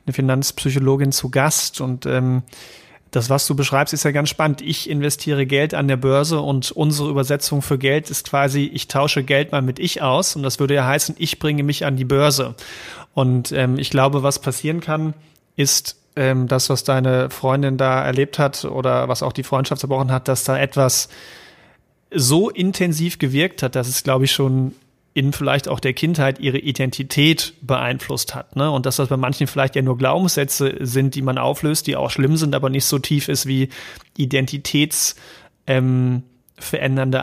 eine 0.05 0.12
Finanzpsychologin 0.12 1.12
zu 1.12 1.31
Gast 1.31 1.81
und 1.81 2.05
ähm, 2.05 2.42
das, 3.12 3.31
was 3.31 3.47
du 3.47 3.55
beschreibst, 3.55 3.95
ist 3.95 4.03
ja 4.03 4.11
ganz 4.11 4.29
spannend. 4.29 4.61
Ich 4.61 4.90
investiere 4.90 5.47
Geld 5.47 5.73
an 5.73 5.87
der 5.87 5.97
Börse 5.97 6.40
und 6.40 6.73
unsere 6.73 7.09
Übersetzung 7.09 7.62
für 7.62 7.79
Geld 7.79 8.11
ist 8.11 8.29
quasi, 8.29 8.64
ich 8.75 8.88
tausche 8.88 9.23
Geld 9.23 9.53
mal 9.53 9.62
mit 9.62 9.79
ich 9.79 10.03
aus 10.03 10.35
und 10.35 10.42
das 10.42 10.59
würde 10.59 10.75
ja 10.75 10.85
heißen, 10.85 11.14
ich 11.16 11.38
bringe 11.38 11.62
mich 11.62 11.87
an 11.87 11.95
die 11.95 12.05
Börse. 12.05 12.57
Und 13.14 13.53
ähm, 13.53 13.79
ich 13.79 13.90
glaube, 13.90 14.25
was 14.25 14.40
passieren 14.40 14.81
kann, 14.81 15.14
ist 15.55 15.97
ähm, 16.16 16.49
das, 16.49 16.71
was 16.71 16.83
deine 16.83 17.31
Freundin 17.31 17.77
da 17.77 18.05
erlebt 18.05 18.40
hat 18.40 18.64
oder 18.64 19.09
was 19.09 19.23
auch 19.23 19.33
die 19.33 19.45
Freundschaft 19.45 19.81
zerbrochen 19.81 20.11
hat, 20.11 20.27
dass 20.27 20.42
da 20.42 20.59
etwas 20.59 21.09
so 22.12 22.51
intensiv 22.51 23.19
gewirkt 23.19 23.62
hat, 23.62 23.75
dass 23.75 23.88
es, 23.88 24.03
glaube 24.03 24.25
ich, 24.25 24.33
schon 24.33 24.75
in 25.16 25.33
vielleicht 25.33 25.66
auch 25.66 25.81
der 25.81 25.95
Kindheit 25.95 26.40
ihre 26.40 26.59
Identität 26.59 27.55
beeinflusst 27.62 28.35
hat. 28.35 28.55
Ne? 28.55 28.71
Und 28.71 28.85
dass 28.85 28.97
das 28.97 29.09
bei 29.09 29.16
manchen 29.16 29.47
vielleicht 29.47 29.75
ja 29.75 29.81
nur 29.81 29.97
Glaubenssätze 29.97 30.75
sind, 30.81 31.14
die 31.14 31.23
man 31.23 31.38
auflöst, 31.38 31.87
die 31.87 31.97
auch 31.97 32.11
schlimm 32.11 32.37
sind, 32.37 32.55
aber 32.55 32.69
nicht 32.69 32.85
so 32.85 32.99
tief 32.99 33.29
ist 33.29 33.47
wie 33.47 33.71
Identitäts, 34.19 35.16
ähm, 35.66 36.23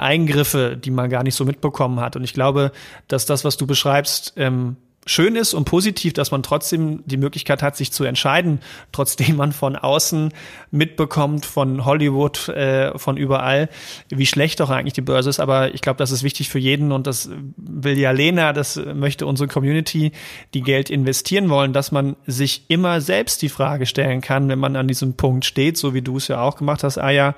Eingriffe, 0.02 0.76
die 0.76 0.90
man 0.90 1.10
gar 1.10 1.24
nicht 1.24 1.36
so 1.36 1.46
mitbekommen 1.46 2.00
hat. 2.00 2.16
Und 2.16 2.24
ich 2.24 2.34
glaube, 2.34 2.72
dass 3.08 3.28
das, 3.28 3.46
was 3.46 3.58
du 3.58 3.68
beschreibst, 3.68 4.34
ähm, 4.38 4.78
schön 5.06 5.36
ist 5.36 5.54
und 5.54 5.66
positiv, 5.66 6.14
dass 6.14 6.32
man 6.32 6.44
trotzdem 6.44 7.04
die 7.06 7.18
Möglichkeit 7.18 7.62
hat, 7.62 7.76
sich 7.76 7.92
zu 7.92 8.04
entscheiden, 8.04 8.60
trotzdem 8.92 9.36
man 9.36 9.52
von 9.52 9.76
außen 9.76 10.34
mitbekommt, 10.72 11.46
von 11.46 11.86
Hollywood, 11.86 12.50
äh, 12.50 12.98
von 12.98 13.18
überall, 13.18 13.70
wie 14.10 14.26
schlecht 14.26 14.60
doch 14.60 14.70
eigentlich 14.70 14.94
die 14.94 15.02
Börse 15.02 15.30
ist. 15.30 15.40
Aber 15.40 15.74
ich 15.74 15.82
glaube, 15.82 15.98
das 15.98 16.12
ist 16.12 16.24
wichtig 16.24 16.50
für 16.50 16.60
jeden 16.60 16.92
und 16.92 17.08
das 17.08 17.30
will 17.58 17.98
ja 17.98 18.12
Lena, 18.12 18.54
das 18.54 18.76
möchte 18.94 19.26
unsere 19.26 19.48
Community, 19.48 20.12
die 20.54 20.62
Geld 20.62 20.90
investieren 20.90 21.50
wollen, 21.50 21.74
dass 21.74 21.92
man 21.92 22.16
sich 22.26 22.66
immer 22.68 23.02
selbst 23.02 23.42
die 23.42 23.50
Frage 23.50 23.86
stellen 23.86 24.22
kann, 24.22 24.50
wenn 24.50 24.60
man 24.60 24.76
an 24.76 24.88
diesem 24.88 25.16
Punkt 25.16 25.46
steht, 25.46 25.78
so 25.78 25.94
wie 25.94 26.02
du 26.02 26.18
es 26.18 26.28
ja 26.28 26.42
auch 26.42 26.56
gemacht 26.56 26.84
hast, 26.84 26.98
ah 26.98 27.10
ja, 27.10 27.36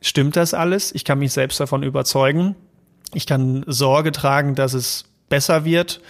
stimmt 0.00 0.36
das 0.36 0.54
alles? 0.54 0.94
Ich 0.94 1.04
kann 1.04 1.18
mich 1.18 1.32
selbst 1.32 1.60
davon 1.60 1.82
überzeugen. 1.82 2.56
Ich 3.12 3.26
kann 3.26 3.64
Sorge 3.66 4.12
tragen, 4.12 4.54
dass 4.54 4.72
es 4.72 5.04
besser 5.28 5.64
wird 5.64 6.00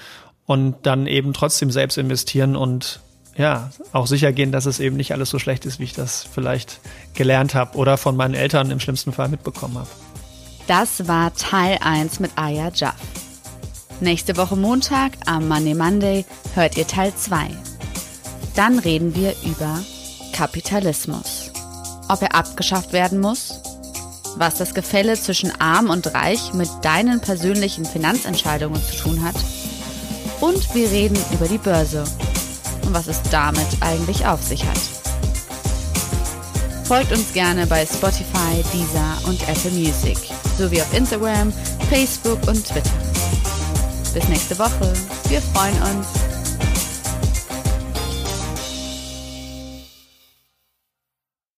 und 0.50 0.74
dann 0.82 1.06
eben 1.06 1.32
trotzdem 1.32 1.70
selbst 1.70 1.96
investieren 1.96 2.56
und 2.56 2.98
ja, 3.36 3.70
auch 3.92 4.08
sicher 4.08 4.32
gehen, 4.32 4.50
dass 4.50 4.66
es 4.66 4.80
eben 4.80 4.96
nicht 4.96 5.12
alles 5.12 5.30
so 5.30 5.38
schlecht 5.38 5.64
ist, 5.64 5.78
wie 5.78 5.84
ich 5.84 5.92
das 5.92 6.26
vielleicht 6.28 6.80
gelernt 7.14 7.54
habe 7.54 7.78
oder 7.78 7.96
von 7.96 8.16
meinen 8.16 8.34
Eltern 8.34 8.72
im 8.72 8.80
schlimmsten 8.80 9.12
Fall 9.12 9.28
mitbekommen 9.28 9.78
habe. 9.78 9.88
Das 10.66 11.06
war 11.06 11.32
Teil 11.36 11.78
1 11.80 12.18
mit 12.18 12.32
Aya 12.34 12.72
Jaff. 12.74 12.96
Nächste 14.00 14.36
Woche 14.36 14.56
Montag 14.56 15.12
am 15.24 15.46
Monday 15.46 15.74
Monday 15.74 16.24
hört 16.56 16.76
ihr 16.76 16.88
Teil 16.88 17.14
2. 17.14 17.50
Dann 18.56 18.80
reden 18.80 19.14
wir 19.14 19.36
über 19.44 19.78
Kapitalismus. 20.32 21.52
Ob 22.08 22.22
er 22.22 22.34
abgeschafft 22.34 22.92
werden 22.92 23.20
muss, 23.20 23.60
was 24.36 24.56
das 24.56 24.74
Gefälle 24.74 25.14
zwischen 25.14 25.52
arm 25.60 25.90
und 25.90 26.12
reich 26.12 26.52
mit 26.54 26.68
deinen 26.82 27.20
persönlichen 27.20 27.84
Finanzentscheidungen 27.84 28.82
zu 28.82 28.96
tun 28.96 29.22
hat 29.22 29.36
und 30.40 30.74
wir 30.74 30.90
reden 30.90 31.18
über 31.32 31.46
die 31.46 31.58
Börse 31.58 32.04
und 32.84 32.94
was 32.94 33.06
es 33.06 33.20
damit 33.30 33.66
eigentlich 33.80 34.26
auf 34.26 34.42
sich 34.42 34.64
hat. 34.64 34.80
Folgt 36.84 37.12
uns 37.12 37.32
gerne 37.32 37.66
bei 37.66 37.86
Spotify, 37.86 38.64
Deezer 38.72 39.28
und 39.28 39.40
Apple 39.48 39.70
Music 39.70 40.18
sowie 40.58 40.82
auf 40.82 40.92
Instagram, 40.92 41.52
Facebook 41.88 42.38
und 42.48 42.66
Twitter. 42.66 42.90
Bis 44.12 44.28
nächste 44.28 44.58
Woche. 44.58 44.92
Wir 45.28 45.40
freuen 45.40 45.80
uns. 45.82 46.19